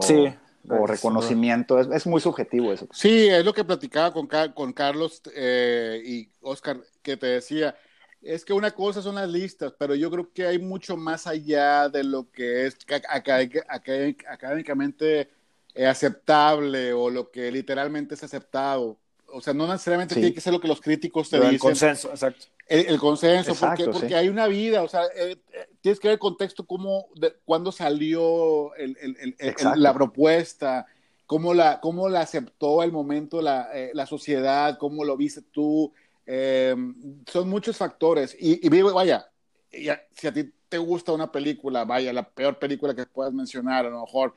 [0.69, 2.87] o, reconocimiento, es, es, muy subjetivo eso.
[2.93, 7.75] Sí, es lo que platicaba con, con Carlos eh, y Oscar, que te decía,
[8.21, 11.89] es que una cosa son las listas, pero yo creo que hay mucho más allá
[11.89, 12.77] de lo que es
[13.09, 15.29] académicamente
[15.73, 18.97] eh, aceptable o lo que literalmente es aceptado.
[19.27, 21.53] O sea, no necesariamente tiene que ser lo que los críticos te dicen.
[21.53, 22.47] El consenso, exacto.
[22.67, 26.19] El, consenso, porque, porque hay una vida, o sea, eh, eh, tienes que ver el
[26.19, 28.95] contexto, cómo, de, cuándo salió el,
[29.75, 30.85] la propuesta,
[31.25, 35.91] cómo la, cómo la aceptó el momento la, la sociedad, cómo lo viste tú.
[36.25, 38.35] son muchos factores.
[38.39, 39.29] Y, y vaya,
[39.69, 43.89] si a ti te gusta una película, vaya, la peor película que puedas mencionar, a
[43.89, 44.33] lo mejor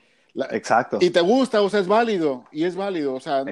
[0.50, 0.98] Exacto.
[1.00, 3.44] Y te gusta, o sea, es válido, y es válido, o sea,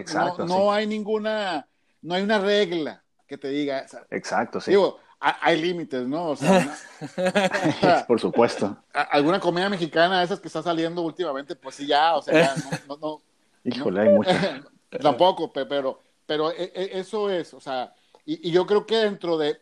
[0.46, 1.66] no, hay ninguna,
[2.00, 3.86] no hay una regla que te diga.
[4.10, 4.72] Exacto, sí.
[4.72, 6.30] Digo, hay límites, ¿no?
[6.30, 6.76] O sea,
[8.08, 8.76] por supuesto.
[8.92, 12.54] Alguna comedia mexicana de esas que está saliendo últimamente, pues sí, ya, o sea, ya,
[12.88, 13.22] no, no,
[13.64, 14.62] Híjole, hay muchas.
[15.00, 17.94] Tampoco, pero, pero e, e, eso es, o sea,
[18.26, 19.58] y, y, yo creo que dentro de,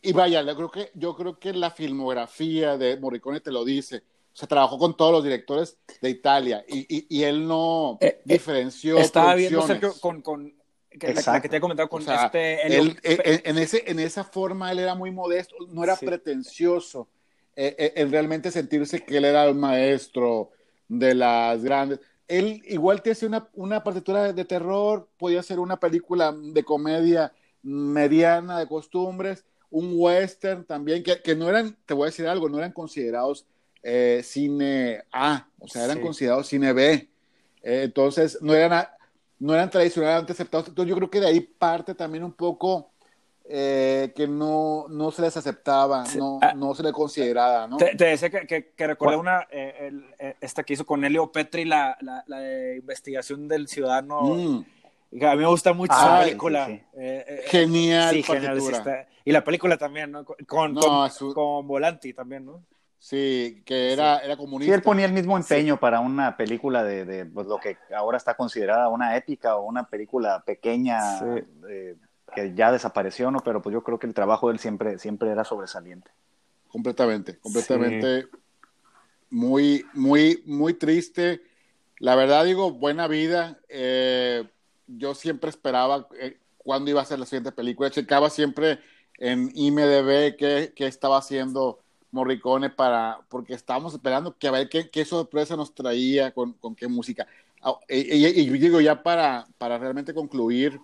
[0.00, 4.02] y vaya, yo creo que, yo creo que la filmografía de Morricone te lo dice,
[4.36, 8.22] o sea, trabajó con todos los directores de Italia y, y, él no eh, eh,
[8.22, 8.98] diferenció.
[8.98, 9.66] Estaba viendo
[9.98, 10.54] con, con
[10.90, 12.66] que, la, que te he comentado con este.
[12.66, 17.08] Él, en, ese, en esa forma él era muy modesto, no era pretencioso
[17.54, 20.50] eh, en realmente sentirse que él era el maestro
[20.86, 22.00] de las grandes.
[22.28, 27.32] Él igual te hacía una, una partitura de terror, podía ser una película de comedia
[27.62, 32.50] mediana de costumbres, un western también, que, que no eran, te voy a decir algo,
[32.50, 33.46] no eran considerados
[33.88, 37.08] eh, cine A, o sea, eran considerados cine B.
[37.62, 38.84] Eh, entonces, no eran,
[39.38, 40.66] no eran tradicionalmente aceptados.
[40.66, 42.90] Entonces, yo creo que de ahí parte también un poco
[43.48, 46.52] eh, que no, no se les aceptaba, no, ah.
[46.56, 47.76] no se les consideraba, ¿no?
[47.76, 49.46] Te, decía que, que, que recordé una,
[50.40, 54.20] esta que hizo con Elio Petri, la, la, investigación del ciudadano.
[54.22, 54.64] Mm.
[55.22, 56.80] A mí me gusta mucho esa película.
[57.46, 58.16] genial.
[59.24, 60.24] y la película también, ¿no?
[60.24, 62.64] Con, con Volanti también, ¿no?
[62.98, 64.72] Sí, que era, era comunista.
[64.72, 68.16] Sí, él ponía el mismo empeño para una película de, de pues, lo que ahora
[68.16, 70.98] está considerada una épica o una película pequeña
[71.68, 71.96] eh,
[72.34, 73.40] que ya desapareció, ¿no?
[73.40, 76.10] Pero pues yo creo que el trabajo de él siempre, siempre era sobresaliente.
[76.68, 78.28] Completamente, completamente.
[79.30, 81.42] Muy, muy, muy triste.
[81.98, 83.58] La verdad digo, buena vida.
[83.68, 84.48] Eh,
[84.86, 87.90] yo siempre esperaba eh, cuándo iba a ser la siguiente película.
[87.90, 88.80] Checaba siempre
[89.18, 91.80] en IMDB qué, qué estaba haciendo
[92.16, 96.74] Morricone para, porque estábamos esperando que a ver qué, qué sorpresa nos traía, con, con
[96.74, 97.26] qué música.
[97.62, 100.80] Ah, y, digo, ya para, para realmente concluir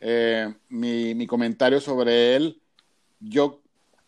[0.00, 2.60] eh, mi, mi, comentario sobre él,
[3.20, 3.60] yo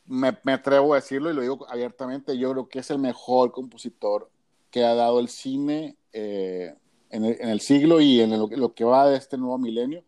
[0.07, 3.53] me, me, atrevo a decirlo y lo digo abiertamente, yo creo que es el mejor
[3.53, 4.31] compositor
[4.71, 6.75] que ha dado el cine eh,
[7.11, 10.03] en, el, en, el, siglo y en lo, que va de este nuevo milenio.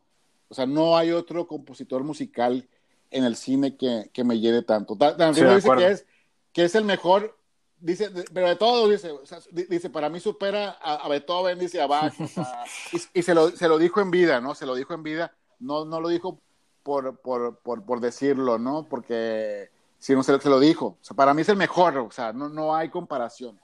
[0.49, 2.67] O sea, no hay otro compositor musical
[3.11, 4.97] en el cine que, que me lleve tanto.
[4.97, 6.07] También Sí, dice que es,
[6.55, 7.37] que es el mejor,
[7.79, 11.59] dice, pero de todo, dice, o sea, di- dice, para mí supera a, a Beethoven,
[11.59, 14.55] dice, a Bach, o sea, y, y se, lo, se lo dijo en vida, ¿no?
[14.55, 16.41] Se lo dijo en vida, no, no lo dijo
[16.83, 18.87] por, por, por, por decirlo, ¿no?
[18.89, 20.87] Porque, sino se, lo- se lo dijo.
[20.87, 23.61] O sea, para mí es el mejor, o sea, no, no hay comparación.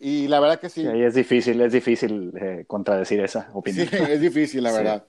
[0.00, 3.88] Y la verdad que sí, ahí es difícil, es difícil eh, contradecir esa opinión.
[3.88, 4.76] Sí, es difícil, la Sí.
[4.76, 5.06] verdad.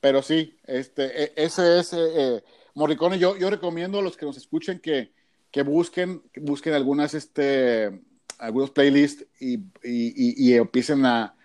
[0.00, 2.42] Pero sí, este, e- ese es eh, eh,
[2.74, 3.18] Morricone.
[3.20, 5.12] Yo, yo recomiendo a los que nos escuchen que,
[5.52, 8.00] que busquen, que busquen algunas, este,
[8.38, 11.36] algunos playlists y, y- y- y empiecen a,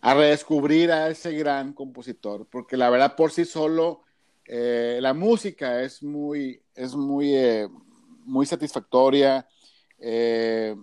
[0.00, 4.02] a redescubrir a ese gran compositor, porque la verdad por sí solo
[4.46, 7.68] eh, la música es muy, es muy, eh,
[8.24, 9.46] muy satisfactoria.
[9.98, 10.76] eh,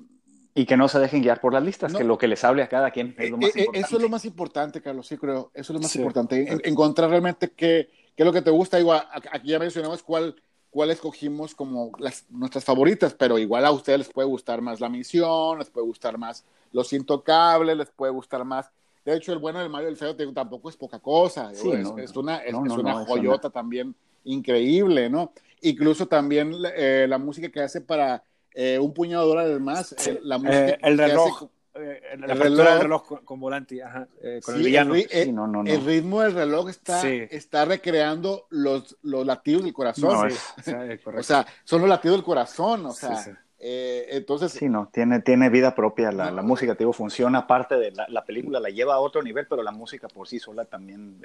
[0.55, 1.97] Y que no se dejen guiar por las listas, No.
[1.97, 3.79] que lo que les hable a cada quien es lo más importante.
[3.79, 5.49] Eso es lo más importante, Carlos, sí creo.
[5.53, 5.99] Eso es lo más Sí.
[5.99, 6.51] importante.
[6.51, 8.79] En- encontrar realmente qué, qué es lo que te gusta.
[8.79, 10.35] Igual, a- aquí ya mencionamos cuál,
[10.73, 14.89] cuál escogimos como las, nuestras favoritas, pero igual a ustedes les puede gustar más La
[14.89, 18.71] Misión, les puede gustar más Los Intocables, les puede gustar más.
[19.05, 21.53] De hecho, el bueno del Mario del Feo te digo, tampoco es poca cosa.
[21.53, 25.31] Sí, es, no, es una, es, no, no, es una joyota también increíble, ¿no?
[25.61, 28.23] Incluso también eh, la música que hace para
[28.55, 29.91] eh, un puñado de dólares más.
[30.07, 31.49] eh, la música el hace reloj.
[31.75, 32.73] Eh, la el apertura reloj.
[32.73, 34.93] del reloj con, con Volanti, ajá, eh, con Sí, el villano.
[34.95, 35.69] ri- eh, Sí, no, no, no.
[35.69, 37.23] el ritmo del reloj está, Sí.
[37.31, 40.13] está recreando los, los latidos del corazón.
[40.13, 40.71] No, Sí, es- sí,
[41.03, 41.19] correcto.
[41.19, 42.85] O sea, son los latidos del corazón.
[42.85, 43.31] O Sí, sea, sí.
[43.59, 46.11] eh, entonces, Sí, no, tiene, tiene vida propia.
[46.11, 49.21] La, la música, te digo, funciona aparte de la, la película, la lleva a otro
[49.23, 51.19] nivel, pero la música por sí sola también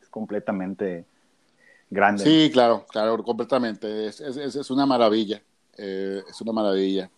[0.00, 1.04] es completamente
[1.90, 2.24] grande.
[2.24, 4.06] sí, claro, claro, completamente.
[4.06, 5.42] Es, es, es- es una maravilla.
[5.76, 7.10] eh, es una maravilla.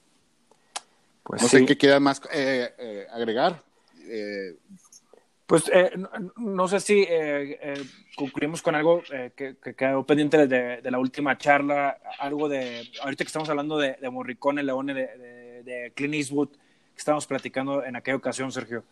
[1.22, 1.58] Pues No sí.
[1.58, 3.62] sé qué queda más eh, eh, agregar.
[4.08, 4.56] Eh,
[5.46, 5.64] Pues
[5.96, 7.06] no, no sé si
[8.16, 12.90] concluimos con algo eh, que, que quedó pendiente de, de la última charla, algo de,
[13.02, 17.26] ahorita que estamos hablando de, de Morricone, Leone, de, de, de Clint Eastwood, que estábamos
[17.26, 18.82] platicando en aquella ocasión, Sergio.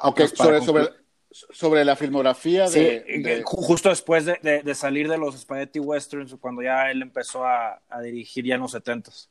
[0.00, 1.04] ok, Pues sobre, sobre, concluir.
[1.30, 6.34] sobre la filmografía Sí, de, de- ju- justo después de, salir de los Spaghetti Westerns,
[6.40, 9.28] cuando ya él empezó a, a dirigir ya en los 70s.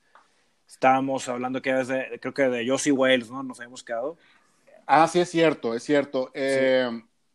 [0.67, 3.41] Estábamos hablando que es de, creo que de Josie Wales, ¿no?
[3.43, 4.17] Nos habíamos quedado.
[4.85, 6.31] Ah, sí, es cierto, es cierto.
[6.33, 6.89] Eh,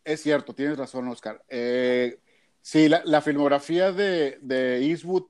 [0.05, 1.43] Es cierto, tienes razón, Oscar.
[1.49, 2.19] Eh,
[2.61, 5.25] sí, la, la filmografía de, de Eastwood,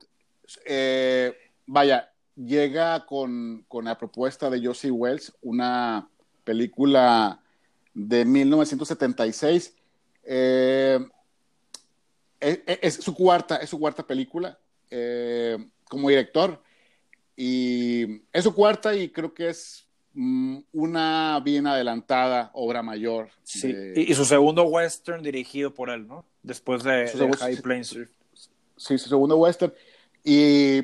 [0.64, 1.34] eh,
[1.66, 6.08] vaya, llega con, con la propuesta de Josie Wells, una
[6.44, 7.40] película
[7.92, 9.74] de 1976.
[10.24, 10.98] Eh,
[12.40, 14.58] es, es su cuarta, es su cuarta película
[14.90, 16.62] eh, como director.
[17.36, 23.30] Y es su cuarta y creo que es mm, una bien adelantada obra mayor.
[23.42, 26.24] Sí, de- y, y su segundo western dirigido por él, ¿no?
[26.42, 27.88] Después de, Su de segundo- High Plains.
[28.76, 29.72] sí, su segundo western.
[30.24, 30.80] Y,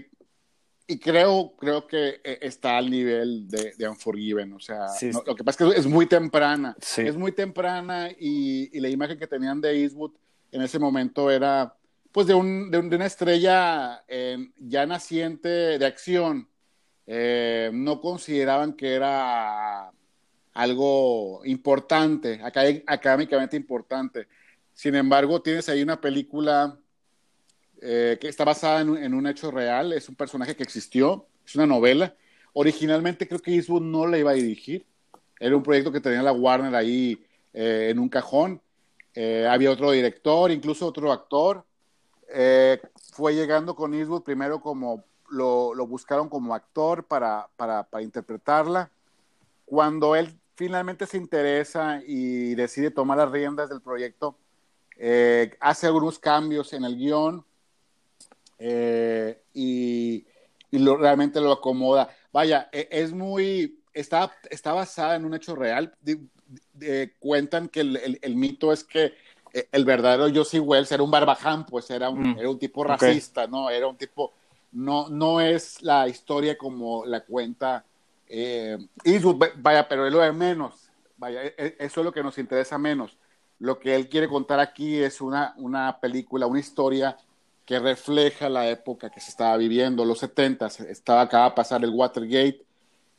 [0.86, 4.52] y creo, creo que eh, está al nivel de, de Unforgiven.
[4.54, 5.10] O sea, Sí.
[5.10, 6.74] no, lo que pasa es que es muy temprana.
[6.80, 7.02] Sí.
[7.02, 10.12] Es muy temprana y, y la imagen que tenían de Eastwood
[10.50, 11.74] en ese momento era
[12.12, 15.48] pues de, un, de, un- de una estrella eh, ya naciente
[15.78, 16.48] de acción.
[17.06, 19.90] Eh, no consideraban que era
[20.52, 24.26] algo importante, académicamente importante.
[24.74, 26.78] Sin embargo, tienes ahí una película
[27.80, 31.26] eh, que está basada en un, en un hecho real, es un personaje que existió,
[31.46, 32.14] es una novela.
[32.52, 34.84] Originalmente creo que Eastwood no la iba a dirigir,
[35.40, 38.60] era un proyecto que tenía la Warner ahí eh, en un cajón.
[39.14, 41.64] Eh, había otro director, incluso otro actor.
[42.28, 42.80] Eh,
[43.12, 48.90] fue llegando con Eastwood primero como lo, lo buscaron como actor para, para, para interpretarla.
[49.64, 54.36] Cuando él finalmente se interesa y decide tomar las riendas del proyecto,
[54.96, 57.44] eh, hace algunos cambios en el guion
[58.58, 60.26] eh, y,
[60.70, 62.08] y lo, realmente lo acomoda.
[62.32, 65.94] Vaya, e- es muy, está, está basada en un hecho real.
[66.00, 66.28] Di-
[66.72, 69.12] de- cuentan que el, el- el mito es que
[69.72, 73.46] el verdadero Josie Wells era un barbaján, pues era un, Mm, era un tipo racista,
[73.46, 73.70] ¿no?
[73.70, 74.32] Era un tipo,
[74.72, 77.84] no, no es la historia como la cuenta
[78.28, 82.12] eh, Eastwood, va- vaya, pero es lo de menos, vaya, e- e- eso es lo
[82.12, 83.16] que nos interesa menos.
[83.58, 87.16] Lo que él quiere contar aquí es una, una película, una historia
[87.64, 91.90] que refleja la época que se estaba viviendo, los 70, estaba acaba de pasar el
[91.90, 92.64] Watergate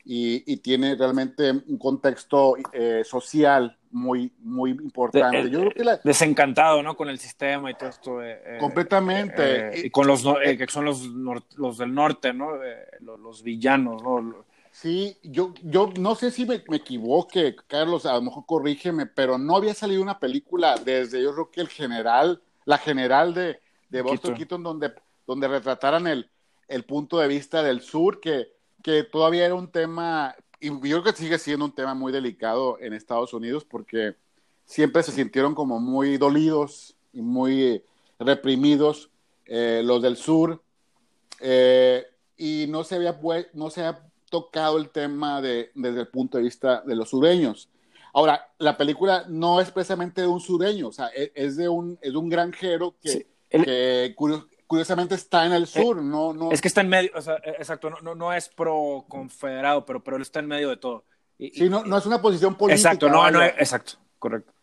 [0.05, 5.43] y, y tiene realmente un contexto eh, social muy, muy importante.
[5.43, 6.95] De- Yo creo que la, Desencantado, ¿no?
[6.95, 8.21] Con el sistema y todo esto.
[8.23, 9.43] eh, eh, completamente.
[9.69, 12.63] eh, y con los, no- eh, que son los, los del norte, ¿no?
[12.63, 14.45] Eh, los, los villanos, ¿no?
[14.71, 19.37] Sí, yo, yo no sé si me, me equivoque, Carlos, a lo mejor corrígeme, pero
[19.37, 23.59] no había salido una película desde yo creo que el general la general de,
[23.89, 24.93] de Boston Keaton, donde,
[25.25, 26.29] donde retrataran el,
[26.67, 31.03] el punto de vista del sur, que, que todavía era un tema, y yo creo
[31.03, 34.15] que sigue siendo un tema muy delicado en Estados Unidos, porque
[34.65, 37.83] siempre se sintieron como muy dolidos y muy
[38.19, 39.09] reprimidos
[39.45, 40.61] eh, los del sur,
[41.39, 42.05] eh,
[42.37, 43.19] y no se había,
[43.53, 47.69] no se ha tocado el tema de, desde el punto de vista de los sureños.
[48.13, 51.97] Ahora, la película no es precisamente de un sureño, o sea, e, es, de, un,
[52.01, 54.13] es un granjero que, que
[54.69, 56.51] curiosamente está en el sur, eh, no, no.
[56.51, 60.03] Es que está en medio, o sea, eh, exacto, no, no, es pro confederado, pero,
[60.03, 61.05] pero él está en medio de todo.
[61.39, 62.89] Y, sí, no, no es una posición política.
[62.89, 64.53] Exacto, no, no, exacto, correcto.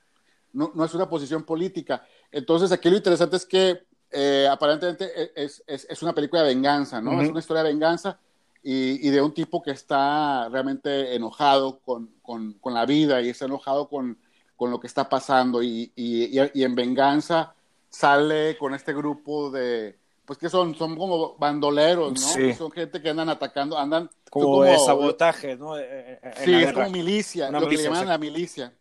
[0.52, 2.06] No, no es una posición política.
[2.30, 3.82] Entonces, aquí lo interesante es que
[4.12, 7.20] eh, aparentemente e, es, es, es, una película de venganza, ¿no?
[7.20, 8.20] Es una historia de venganza
[8.62, 13.30] y, y, de un tipo que está realmente enojado con, con, con la vida y
[13.30, 14.18] está enojado con,
[14.54, 17.55] con lo que está pasando y, y en venganza
[17.96, 22.18] sale con este grupo de, pues que son, son como bandoleros, ¿no?
[22.18, 22.52] Sí.
[22.52, 25.78] Son gente que andan atacando, andan como, como de sabotaje, ¿no?
[25.78, 28.74] Eh, eh, sí, es como milicia, una lo milicia, que le llaman la milicia,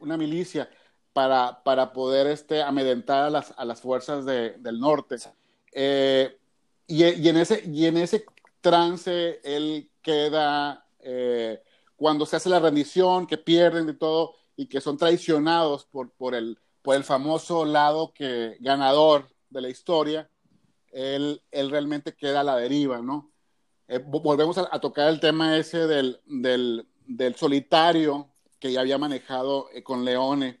[0.00, 0.70] una milicia
[1.12, 5.16] para, para poder este, amedrentar a las, a las fuerzas de, del norte.
[5.72, 6.34] Eh,
[6.86, 8.24] y, y, en ese, y en ese
[8.62, 11.62] trance él queda, eh,
[11.94, 16.34] cuando se hace la rendición, que pierden de todo y que son traicionados por, por
[16.34, 20.28] el por el famoso lado que ganador de la historia,
[20.92, 23.30] él, él realmente queda a la deriva, ¿no?
[23.88, 28.28] Eh, volvemos a, tocar el tema ese del, del, del, solitario
[28.58, 30.60] que ya había manejado eh, con Leone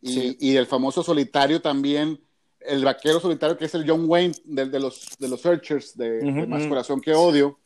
[0.00, 2.20] y, y, del famoso solitario también,
[2.60, 6.18] el vaquero solitario que es el John Wayne de, de los, de los Searchers, de,
[6.18, 7.58] uh -huh, Más Corazón que Odio.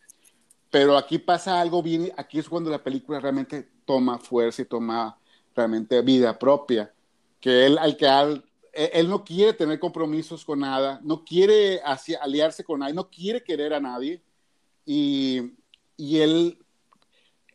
[0.71, 5.17] Pero aquí pasa algo bien, aquí es cuando la película realmente toma fuerza y toma
[5.55, 6.93] realmente vida propia
[7.47, 12.19] que él, al que al, él no quiere tener compromisos con nada, no quiere hacia,
[12.21, 14.21] aliarse con nadie, no quiere querer a nadie
[14.85, 15.53] y,
[15.97, 16.59] y él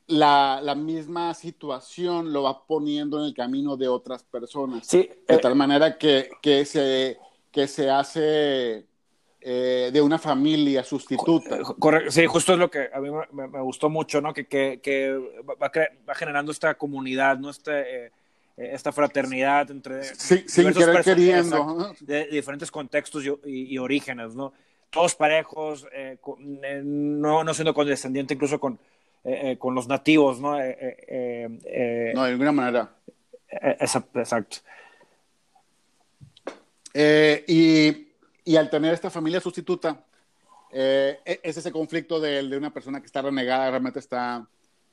[0.07, 4.87] la, la, misma situación lo va poniendo en el camino de otras personas.
[4.87, 7.17] Sí, de eh, tal manera que, que, se,
[7.51, 8.85] que se hace
[9.41, 11.59] eh, de una familia sustituta.
[11.77, 14.33] Correcto, sí, justo es lo que a mí me, me gustó mucho, ¿no?
[14.33, 15.11] Que, que, que
[15.43, 17.49] va, va, generando esta comunidad, ¿no?
[17.49, 18.11] Este, eh,
[18.71, 24.53] esta fraternidad entre sí, sin querer queriendo de, diferentes contextos y, y, y, orígenes, ¿no?
[24.89, 28.79] Todos parejos, eh, con, eh, no, no siendo condescendiente incluso con,
[29.23, 30.51] eh, con los nativos, ¿no?
[30.51, 32.91] no, de ninguna manera.
[33.49, 34.19] Exacto.
[34.19, 34.57] exacto.
[36.93, 38.07] y,
[38.43, 40.03] y al tener esta familia sustituta,
[40.73, 44.47] es ese conflicto de, de una persona que está renegada, realmente está,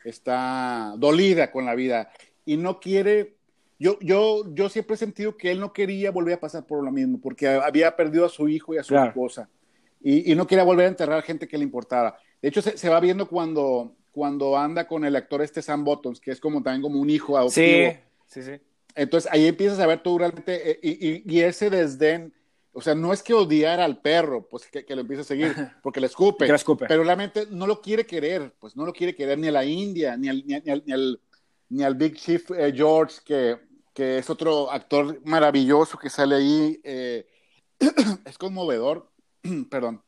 [0.04, 2.10] está dolida con la vida
[2.44, 3.37] y no quiere
[3.78, 6.90] yo, yo, yo siempre he sentido que él no quería volver a pasar por lo
[6.90, 9.08] mismo, porque había perdido a su hijo y a su claro.
[9.08, 9.48] esposa,
[10.00, 12.18] y, y, no quería volver a enterrar gente que le importaba.
[12.40, 16.20] De hecho, se, se, va viendo cuando, cuando anda con el actor este Sam Bottoms,
[16.20, 17.92] que es como también como un hijo adoptivo.
[18.26, 18.60] Sí, sí, sí.
[18.94, 22.32] Entonces ahí empiezas a ver tú realmente, eh, y, y, y, ese desdén,
[22.72, 25.54] o sea, no es que odiara al perro, pues que, que lo empiece a seguir,
[25.82, 28.92] porque le escupe, que le escupe, pero realmente no lo quiere querer, pues no lo
[28.92, 31.20] quiere querer ni a la India, ni al, ni, ni al, ni al,
[31.68, 33.67] ni al Big Chief eh, George, que,
[33.98, 36.80] que es otro actor maravilloso que sale ahí.
[36.84, 37.26] Eh,
[38.24, 39.10] es conmovedor,
[39.70, 40.04] perdón,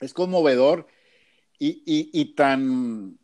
[0.00, 0.88] es conmovedor
[1.56, 3.20] y, y, y tan,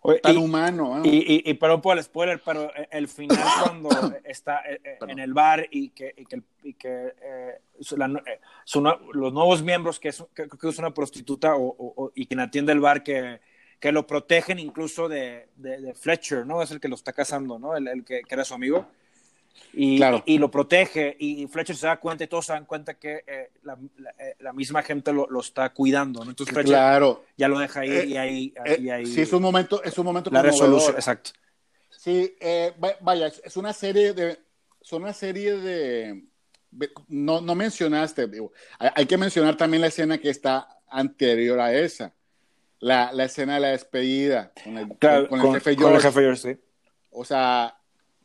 [0.00, 0.98] Oye, tan y, humano.
[0.98, 1.02] ¿eh?
[1.04, 5.68] Y, y, perdón por el spoiler, pero el final cuando está eh, en el bar
[5.70, 6.42] y que, que,
[6.76, 7.60] que eh,
[7.96, 8.20] la,
[8.64, 8.82] son
[9.12, 12.72] los nuevos miembros, que es, que, que es una prostituta o, o, y quien atiende
[12.72, 13.38] el bar, que,
[13.78, 16.62] que lo protegen incluso de, de, de, Fletcher, ¿no?
[16.62, 17.76] Es el que lo está casando, ¿no?
[17.76, 18.88] El, el que, era su amigo
[19.72, 20.22] y, claro.
[20.26, 23.50] y, lo protege y Fletcher se da cuenta y todos se dan cuenta que eh,
[23.62, 26.30] la, la, eh, la, misma gente lo, lo, está cuidando, ¿no?
[26.30, 27.24] Entonces Fletcher claro.
[27.36, 30.06] ya lo deja ahí eh, y ahí, eh, ahí, Sí, es un momento, es un
[30.06, 31.32] momento La resolución, exacto.
[31.90, 32.34] Sí,
[33.00, 34.38] vaya, es una serie de,
[34.80, 36.24] son una serie de,
[37.08, 41.74] no, no mencionaste, digo, hay, hay, que mencionar también la escena que está anterior a
[41.74, 42.14] esa,
[42.78, 45.84] la, la escena de la despedida con el, claro, con, con, el jefe George.
[45.84, 46.60] Con el jefe George sí.
[47.10, 47.75] O sea,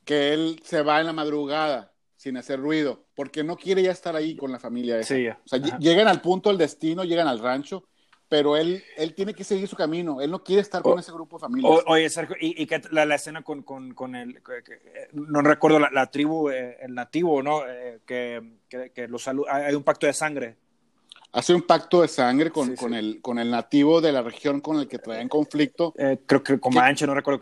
[0.06, 4.16] que él se va en la madrugada sin hacer ruido, porque no quiere ya estar
[4.16, 5.00] ahí con la familia.
[5.00, 5.16] Esa.
[5.16, 5.80] Sí, o sea, Ajá.
[5.80, 7.84] llegan al punto del destino, llegan al rancho,
[8.32, 11.12] pero él, él tiene que seguir su camino, él no quiere estar con o, ese
[11.12, 11.84] grupo de familias.
[11.86, 15.42] Oye, Sergio, y, y que la, la, escena con, con, con el, que, que, no
[15.42, 17.68] recuerdo la, la tribu, eh, el nativo, ¿no?
[17.68, 20.56] Eh, que, que, los hay un pacto de sangre.
[21.34, 23.00] Hace un pacto de sangre con, sí, con, sí.
[23.00, 25.94] El, con el nativo de la región con el que traían conflicto.
[25.98, 27.42] Eh, creo que Comanche, no recuerdo.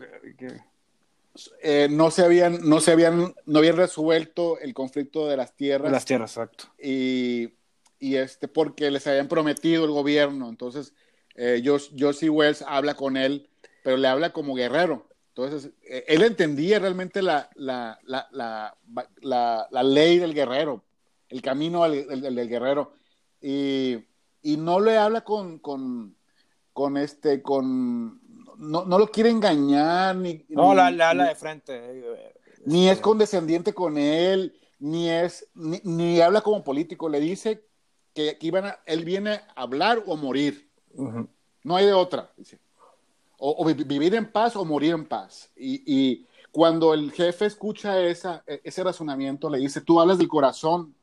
[1.61, 5.87] Eh, no se habían, no se habían, no habían resuelto el conflicto de las tierras.
[5.87, 6.65] De las tierras, exacto.
[6.81, 7.53] Y,
[7.99, 10.49] y este, porque les habían prometido el gobierno.
[10.49, 10.93] Entonces,
[11.35, 13.49] eh, Josie Wells habla con él,
[13.83, 15.07] pero le habla como guerrero.
[15.29, 18.75] Entonces, eh, él entendía realmente la, la, la,
[19.21, 20.83] la, ley del guerrero,
[21.29, 22.93] el camino del, del, guerrero.
[23.41, 23.99] Y,
[24.41, 26.17] y, no le habla con, con,
[26.73, 28.18] con este, con,
[28.59, 30.45] no, no, lo quiere engañar, ni...
[30.49, 32.03] No, le habla de frente.
[32.65, 37.65] Ni es condescendiente con él, ni es, ni, ni habla como político, le dice
[38.13, 40.69] que, iban a, él viene a hablar o morir.
[41.63, 42.33] No hay de otra.
[43.37, 45.49] O, vivir en paz o morir en paz.
[45.55, 50.27] Y, y, cuando el jefe escucha esa, e, ese razonamiento, le dice, tú hablas del
[50.27, 50.95] corazón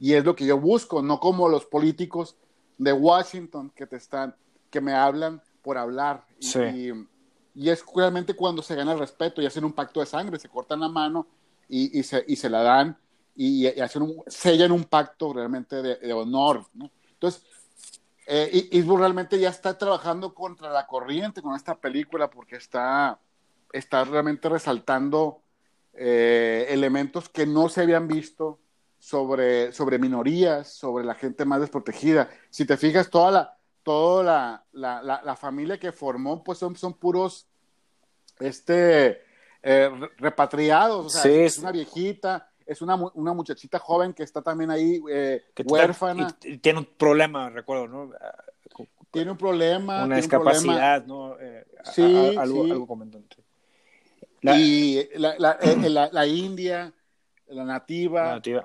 [0.00, 2.36] y es lo que yo busco, no como los políticos
[2.78, 4.34] de Washington que te están,
[4.70, 6.24] que me hablan por hablar.
[6.38, 6.90] Y,
[7.54, 10.48] y, es realmente cuando se gana el respeto y hacen un pacto de sangre, se
[10.48, 11.26] cortan la mano
[11.68, 12.96] y, y se, y se la dan
[13.34, 16.66] y, hacen un, sellan un pacto realmente de, honor.
[16.74, 16.90] ¿no?
[17.12, 17.44] Entonces,
[18.26, 23.18] eh, realmente ya está trabajando contra la corriente con esta película porque está,
[23.72, 25.42] está realmente resaltando
[25.94, 28.60] eh, elementos que no se habían visto
[28.98, 32.30] sobre, sobre minorías, sobre la gente más desprotegida.
[32.50, 36.94] Si te fijas, toda la, toda la, la, la, familia que formó, pues son, son
[36.94, 37.46] puros
[38.40, 39.20] este,
[39.62, 41.06] eh, repatriados.
[41.06, 45.44] O sea, es una viejita, es una, una muchachita joven que está también ahí eh,
[45.64, 46.34] huérfana.
[46.42, 48.10] Y, tiene un problema, recuerdo, ¿no?
[49.10, 50.04] Tiene un problema.
[50.04, 51.38] Una discapacidad, ¿no?
[51.38, 53.36] Eh, sí, algo, algo comentante.
[54.42, 56.92] y la, la, eh, la, la, India,
[57.48, 58.62] la nativa, el,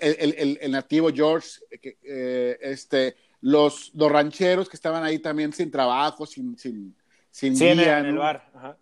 [0.00, 6.26] el, el, nativo George, eh, este, los, los rancheros que estaban ahí también sin trabajo,
[6.26, 6.96] sin, sin,
[7.30, 8.50] sin sí, en, el, bar.
[8.54, 8.76] Ajá.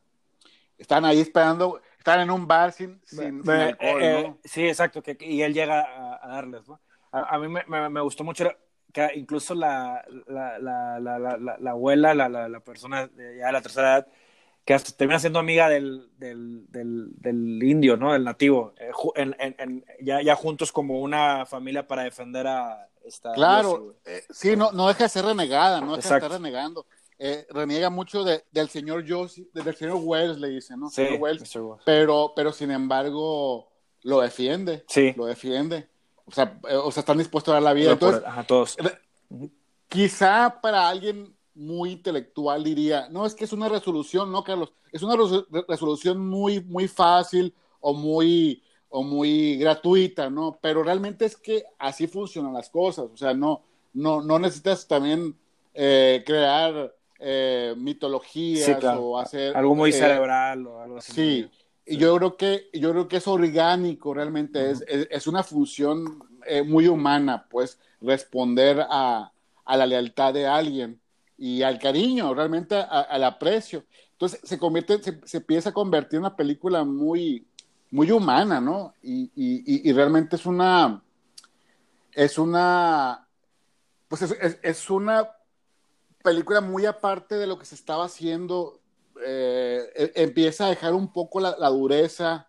[0.78, 4.38] Están ahí esperando están en un bar sin, sin, alcohol, eh, ¿no?
[4.44, 6.78] Sí, exacto, que, y él llega a, darles, ¿no?
[7.10, 8.48] A, mí me, me, gustó mucho
[8.92, 13.60] que incluso la, la, la, la, la abuela, la, la, persona de, ya de la
[13.60, 14.08] tercera edad,
[14.64, 18.12] que hasta termina siendo amiga del, del, del, del indio, ¿no?
[18.12, 22.88] Del nativo, eh, en, en, ya, ya juntos como una familia para defender a
[23.34, 26.86] Claro, eh, sí, no, no deja de ser renegada, no deja de estar renegando
[27.18, 30.90] eh, reniega mucho de, del señor Josie, del señor Wells, le dice, ¿no?
[30.90, 31.50] Sí, Wells,
[31.84, 33.68] pero, pero sin embargo
[34.02, 35.14] lo defiende, sí.
[35.16, 35.88] lo defiende.
[36.26, 37.92] O sea, eh, o sea, están dispuestos a dar la vida.
[37.92, 38.76] Entonces, ajá, todos.
[39.88, 44.72] Quizá para alguien muy intelectual diría, no, es que es una resolución, ¿no, Carlos?
[44.92, 45.16] Es una
[45.68, 50.58] resolución muy, muy fácil o muy, o muy gratuita, ¿no?
[50.60, 53.62] Pero realmente es que así funcionan las cosas, o sea, no,
[53.94, 55.34] no, no necesitas también
[55.74, 61.12] eh, crear eh, mitologías o hacer algo muy eh, cerebral o algo así.
[61.12, 61.50] Sí,
[61.86, 66.62] y yo creo que yo creo que es orgánico realmente es, es, una función eh,
[66.62, 69.32] muy humana, pues responder a,
[69.64, 71.00] a, la lealtad de alguien
[71.38, 73.84] y al cariño, realmente al aprecio.
[74.12, 77.46] Entonces se convierte, se, se, empieza a convertir en una película muy,
[77.90, 78.94] muy humana, ¿no?
[79.02, 81.02] Y, y, y realmente es una,
[82.12, 83.26] es una,
[84.08, 85.30] pues es, es una
[86.22, 88.80] película muy aparte de lo que se estaba haciendo,
[89.24, 92.48] eh, e, empieza a dejar un poco la, dureza,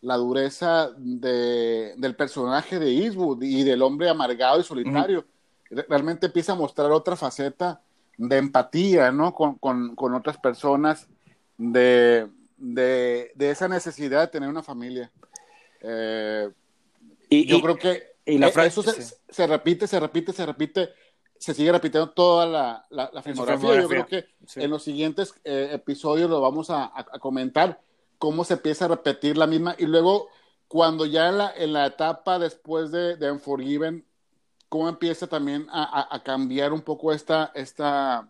[0.00, 5.26] la dureza de, del personaje de Eastwood y del hombre amargado y solitario.
[5.68, 7.82] Realmente empieza a mostrar otra faceta
[8.16, 9.34] de empatía, ¿no?
[9.34, 11.08] Con, con, con otras personas,
[11.56, 12.28] de,
[12.62, 15.10] de, de, esa necesidad de tener una familia.
[15.80, 16.48] Eh,
[17.28, 20.90] y, yo creo que y la e, eso se, se repite, se repite, se repite
[21.42, 23.80] se sigue repitiendo toda la, la, filmografía.
[23.80, 27.80] Yo creo que en los siguientes eh, episodios lo vamos a, comentar,
[28.18, 29.74] cómo se empieza a repetir la misma.
[29.76, 30.28] Y luego,
[30.68, 34.06] cuando ya en la, en la etapa después de, de Unforgiven,
[34.68, 38.28] cómo empieza también a, a, cambiar un poco esta, esta,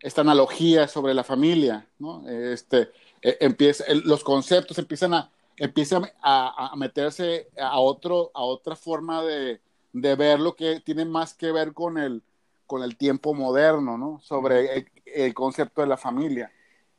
[0.00, 2.28] esta analogía sobre la familia, ¿no?
[2.28, 2.90] Este,
[3.22, 9.22] e, empieza, los conceptos empiezan a, empiezan a, a meterse a, otro, a otra forma
[9.22, 9.60] de,
[9.92, 12.22] de ver lo que tiene más que ver con el,
[12.66, 14.20] con el tiempo moderno, ¿no?
[14.20, 16.50] Sobre el, concepto de la familia.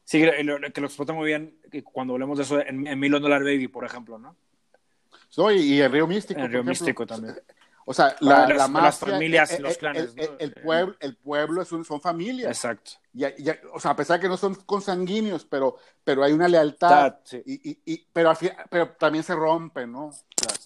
[0.04, 1.58] Sí, que lo, explota muy bien
[1.92, 4.36] cuando hablemos de eso en, en Million Dollar Baby, por ejemplo, ¿no?
[5.30, 6.40] Soy, y el Río Místico.
[6.40, 7.36] El Río Místico también.
[7.86, 10.14] O sea, la, las, la las familias, el, los clanes.
[10.16, 12.52] El, el, pueblo, el pueblo es un, son familias.
[12.52, 12.92] Exacto.
[13.14, 13.26] Y,
[13.74, 17.16] o sea, a pesar de que no son consanguíneos, pero, pero hay una lealtad.
[17.24, 17.44] Sí.
[17.46, 18.34] Y, y, pero,
[18.70, 20.12] pero también se rompe, ¿no?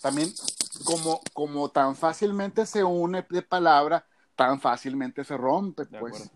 [0.01, 0.31] También,
[0.83, 4.05] como, como tan fácilmente se une de palabra,
[4.35, 6.29] tan fácilmente se rompe, pues.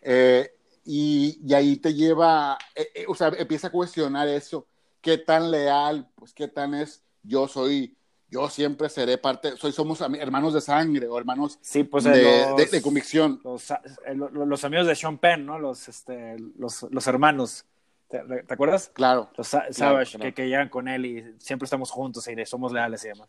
[0.00, 4.66] Eh, y, y, ahí te lleva, eh, eh, o sea, empieza a cuestionar eso.
[5.00, 7.96] qué tan leal, pues qué tan es, yo soy,
[8.30, 12.70] yo siempre seré parte, soy, somos hermanos de sangre o hermanos sí, pues, de, los,
[12.70, 13.40] de, convicción.
[13.42, 13.76] Los, eh,
[14.14, 15.58] los, amigos de Sean Penn, ¿no?
[15.58, 17.64] Los, este, los, los hermanos.
[18.08, 18.90] ¿Te, ¿Te, acuerdas?
[18.92, 19.30] Claro.
[19.36, 20.24] Los Savage claro, claro.
[20.24, 23.28] Que, que, llegan con él y siempre estamos juntos y somos leales y demás.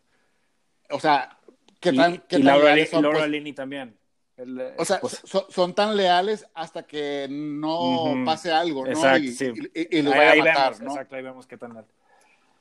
[0.90, 1.38] O sea,
[1.80, 3.56] ¿qué tan, y, qué y tan Laura, leales son, Laura pues?
[3.56, 3.98] También.
[4.36, 8.92] El, O sea, pues, son, son tan leales hasta que no pase algo, ¿no?
[8.92, 9.54] Exacto, y, sí.
[9.74, 10.92] y, y ahí, vaya a matar, vemos, ¿no?
[10.92, 11.86] Exacto, ahí vemos qué tan leal.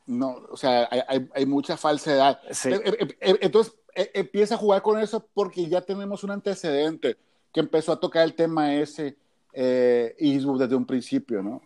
[0.09, 2.41] No, o sea, hay, hay, mucha falsedad.
[2.51, 2.71] Sí.
[2.71, 7.19] Eh, eh, eh, Entonces, empieza a jugar con eso porque ya tenemos un antecedente
[7.53, 9.19] que empezó a tocar el tema ese
[9.53, 11.61] eh, Eastwood desde un principio, ¿no?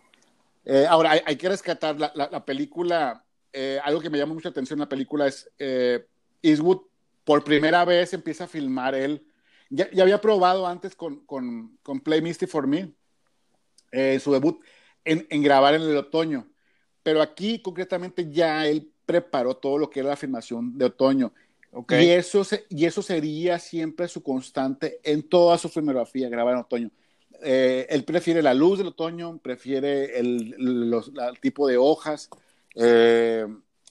[0.65, 3.23] Eh, ahora, hay, hay, que rescatar la, la, la película,
[3.53, 6.05] eh, algo que me llama mucha atención en la película es eh,
[6.41, 6.81] Eastwood
[7.23, 9.25] por primera vez empieza a filmar él.
[9.69, 12.93] Ya, ya había probado antes con, con, con Play Misty for Me,
[14.19, 14.61] su debut,
[15.05, 16.52] en, en grabar en el otoño
[17.03, 21.33] pero aquí concretamente ya él preparó todo lo que era la filmación de otoño.
[21.71, 22.05] Okay.
[22.05, 26.59] Y, eso se, y eso sería siempre su constante en toda su filmografía, grabar en
[26.61, 26.91] otoño.
[27.41, 32.29] Eh, él prefiere la luz del otoño, prefiere el, los, la, el tipo de hojas,
[32.75, 33.45] eh,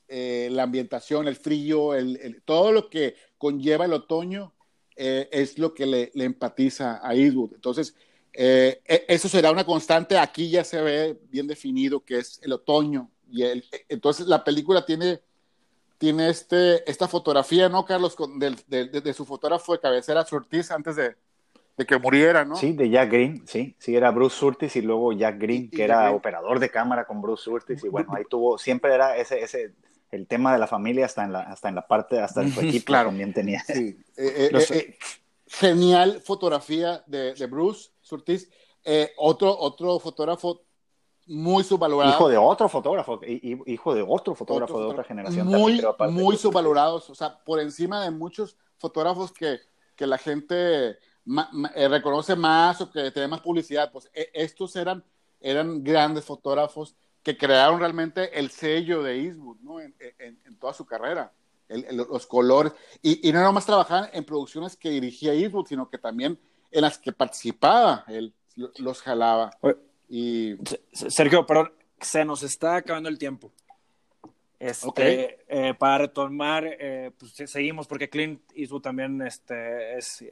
[0.09, 4.55] eh, la ambientación, el frío, el, el, todo lo que conlleva el otoño
[4.95, 7.55] es lo que le, le, empatiza a Eastwood.
[7.55, 7.97] Entonces,
[8.33, 10.19] eh, eso será una constante.
[10.19, 13.11] Aquí ya se ve bien definido que es el otoño.
[13.31, 15.21] Y el, entonces la película tiene,
[15.99, 18.15] tiene este, esta fotografía, ¿no, Carlos?
[18.15, 21.17] Con, de, de, de, su fotógrafo de cabecera, Surtiz, antes de,
[21.77, 22.57] de, que muriera, ¿no?
[22.57, 23.75] Sí, de Jack Green, sí.
[23.79, 26.17] Sí, era Bruce Surtis y luego Jack Green, que era Green.
[26.17, 27.83] operador de cámara con Bruce Surtis.
[27.85, 29.73] Y bueno, ahí tuvo, siempre era ese, ese
[30.11, 32.85] el tema de la familia hasta en la, hasta en la parte, hasta su equipo
[32.85, 33.09] claro.
[33.09, 33.63] también tenía.
[33.65, 33.99] Sí.
[34.19, 34.99] Eh, Los, eh,
[35.47, 38.51] genial fotografía de, de Bruce Surtis.
[38.85, 40.63] Eh, otro, otro fotógrafo
[41.27, 42.13] muy subvalorado.
[42.13, 45.47] Hijo de otro fotógrafo, hijo de otro fotógrafo otro de otra generación.
[45.47, 49.61] Muy, subvalorados, o sea, por encima de muchos fotógrafos que,
[49.97, 54.31] que la gente ma, ma, eh, reconoce más o que tiene más publicidad, pues eh,
[54.35, 55.05] estos eran,
[55.41, 59.81] eran grandes fotógrafos que crearon realmente el sello de Eastwood, ¿no?
[59.81, 61.33] En, en, en toda su carrera.
[61.69, 65.89] El, el, los colores, y, y no nomás trabajaban en producciones que dirigía Eastwood, sino
[65.89, 66.39] que también
[66.73, 68.35] en las que participaba, él
[68.79, 69.51] los jalaba.
[70.09, 70.57] Y...
[70.93, 73.53] Sergio, perdón, se nos está acabando el tiempo.
[74.59, 75.27] Este, okay.
[75.49, 80.25] eh, para retomar, eh, pues seguimos porque Clint Eastwood también este, es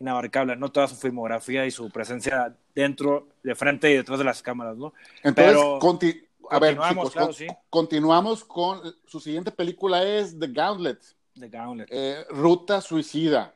[0.00, 0.72] inabarcable, ¿no?
[0.72, 4.92] Toda su filmografía y su presencia dentro, de frente y detrás de las cámaras, ¿no?
[5.22, 7.46] Entonces, Pero, conti a ver, chicos, claro, con, sí.
[7.70, 11.00] continuamos con su siguiente película es The Gauntlet.
[11.38, 11.88] The Gauntlet.
[11.90, 13.54] Eh, Ruta Suicida.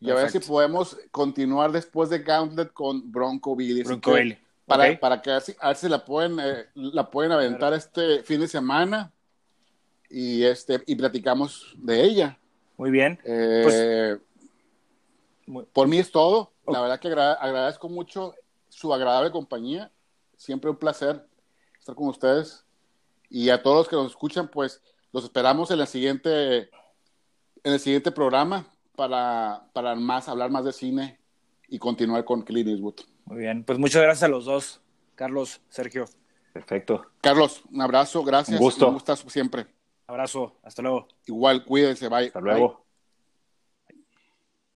[0.00, 0.18] Y Perfecto.
[0.18, 3.82] a ver si podemos continuar después de Gauntlet con Bronco Billy.
[3.82, 4.36] Bronco Billy.
[4.64, 4.96] Para, okay.
[4.96, 9.12] para que a ver si, la, pueden, eh, la pueden aventar este fin de semana
[10.08, 12.38] y, este, y platicamos de ella.
[12.78, 13.18] Muy bien.
[13.24, 14.20] Eh, pues,
[15.46, 15.64] muy...
[15.64, 16.52] Por mí es todo.
[16.64, 16.74] Okay.
[16.74, 18.34] La verdad que agra agradezco mucho
[18.70, 19.90] su agradable compañía.
[20.36, 21.26] Siempre un placer
[21.78, 22.64] estar con ustedes.
[23.28, 24.80] Y a todos los que nos escuchan, pues
[25.12, 26.70] los esperamos en, la siguiente,
[27.64, 28.66] en el siguiente programa
[29.00, 31.18] para, para más, hablar más de cine
[31.68, 32.96] y continuar con Clint Eastwood.
[33.24, 34.82] Muy bien, pues muchas gracias a los dos,
[35.14, 36.04] Carlos, Sergio.
[36.52, 37.06] Perfecto.
[37.22, 38.60] Carlos, un abrazo, gracias.
[38.60, 38.88] Un gusto.
[38.88, 39.68] Un gustazo siempre.
[40.06, 41.08] Abrazo, hasta luego.
[41.24, 42.26] Igual, cuídense, bye.
[42.26, 42.68] Hasta luego.
[42.68, 42.89] Bye.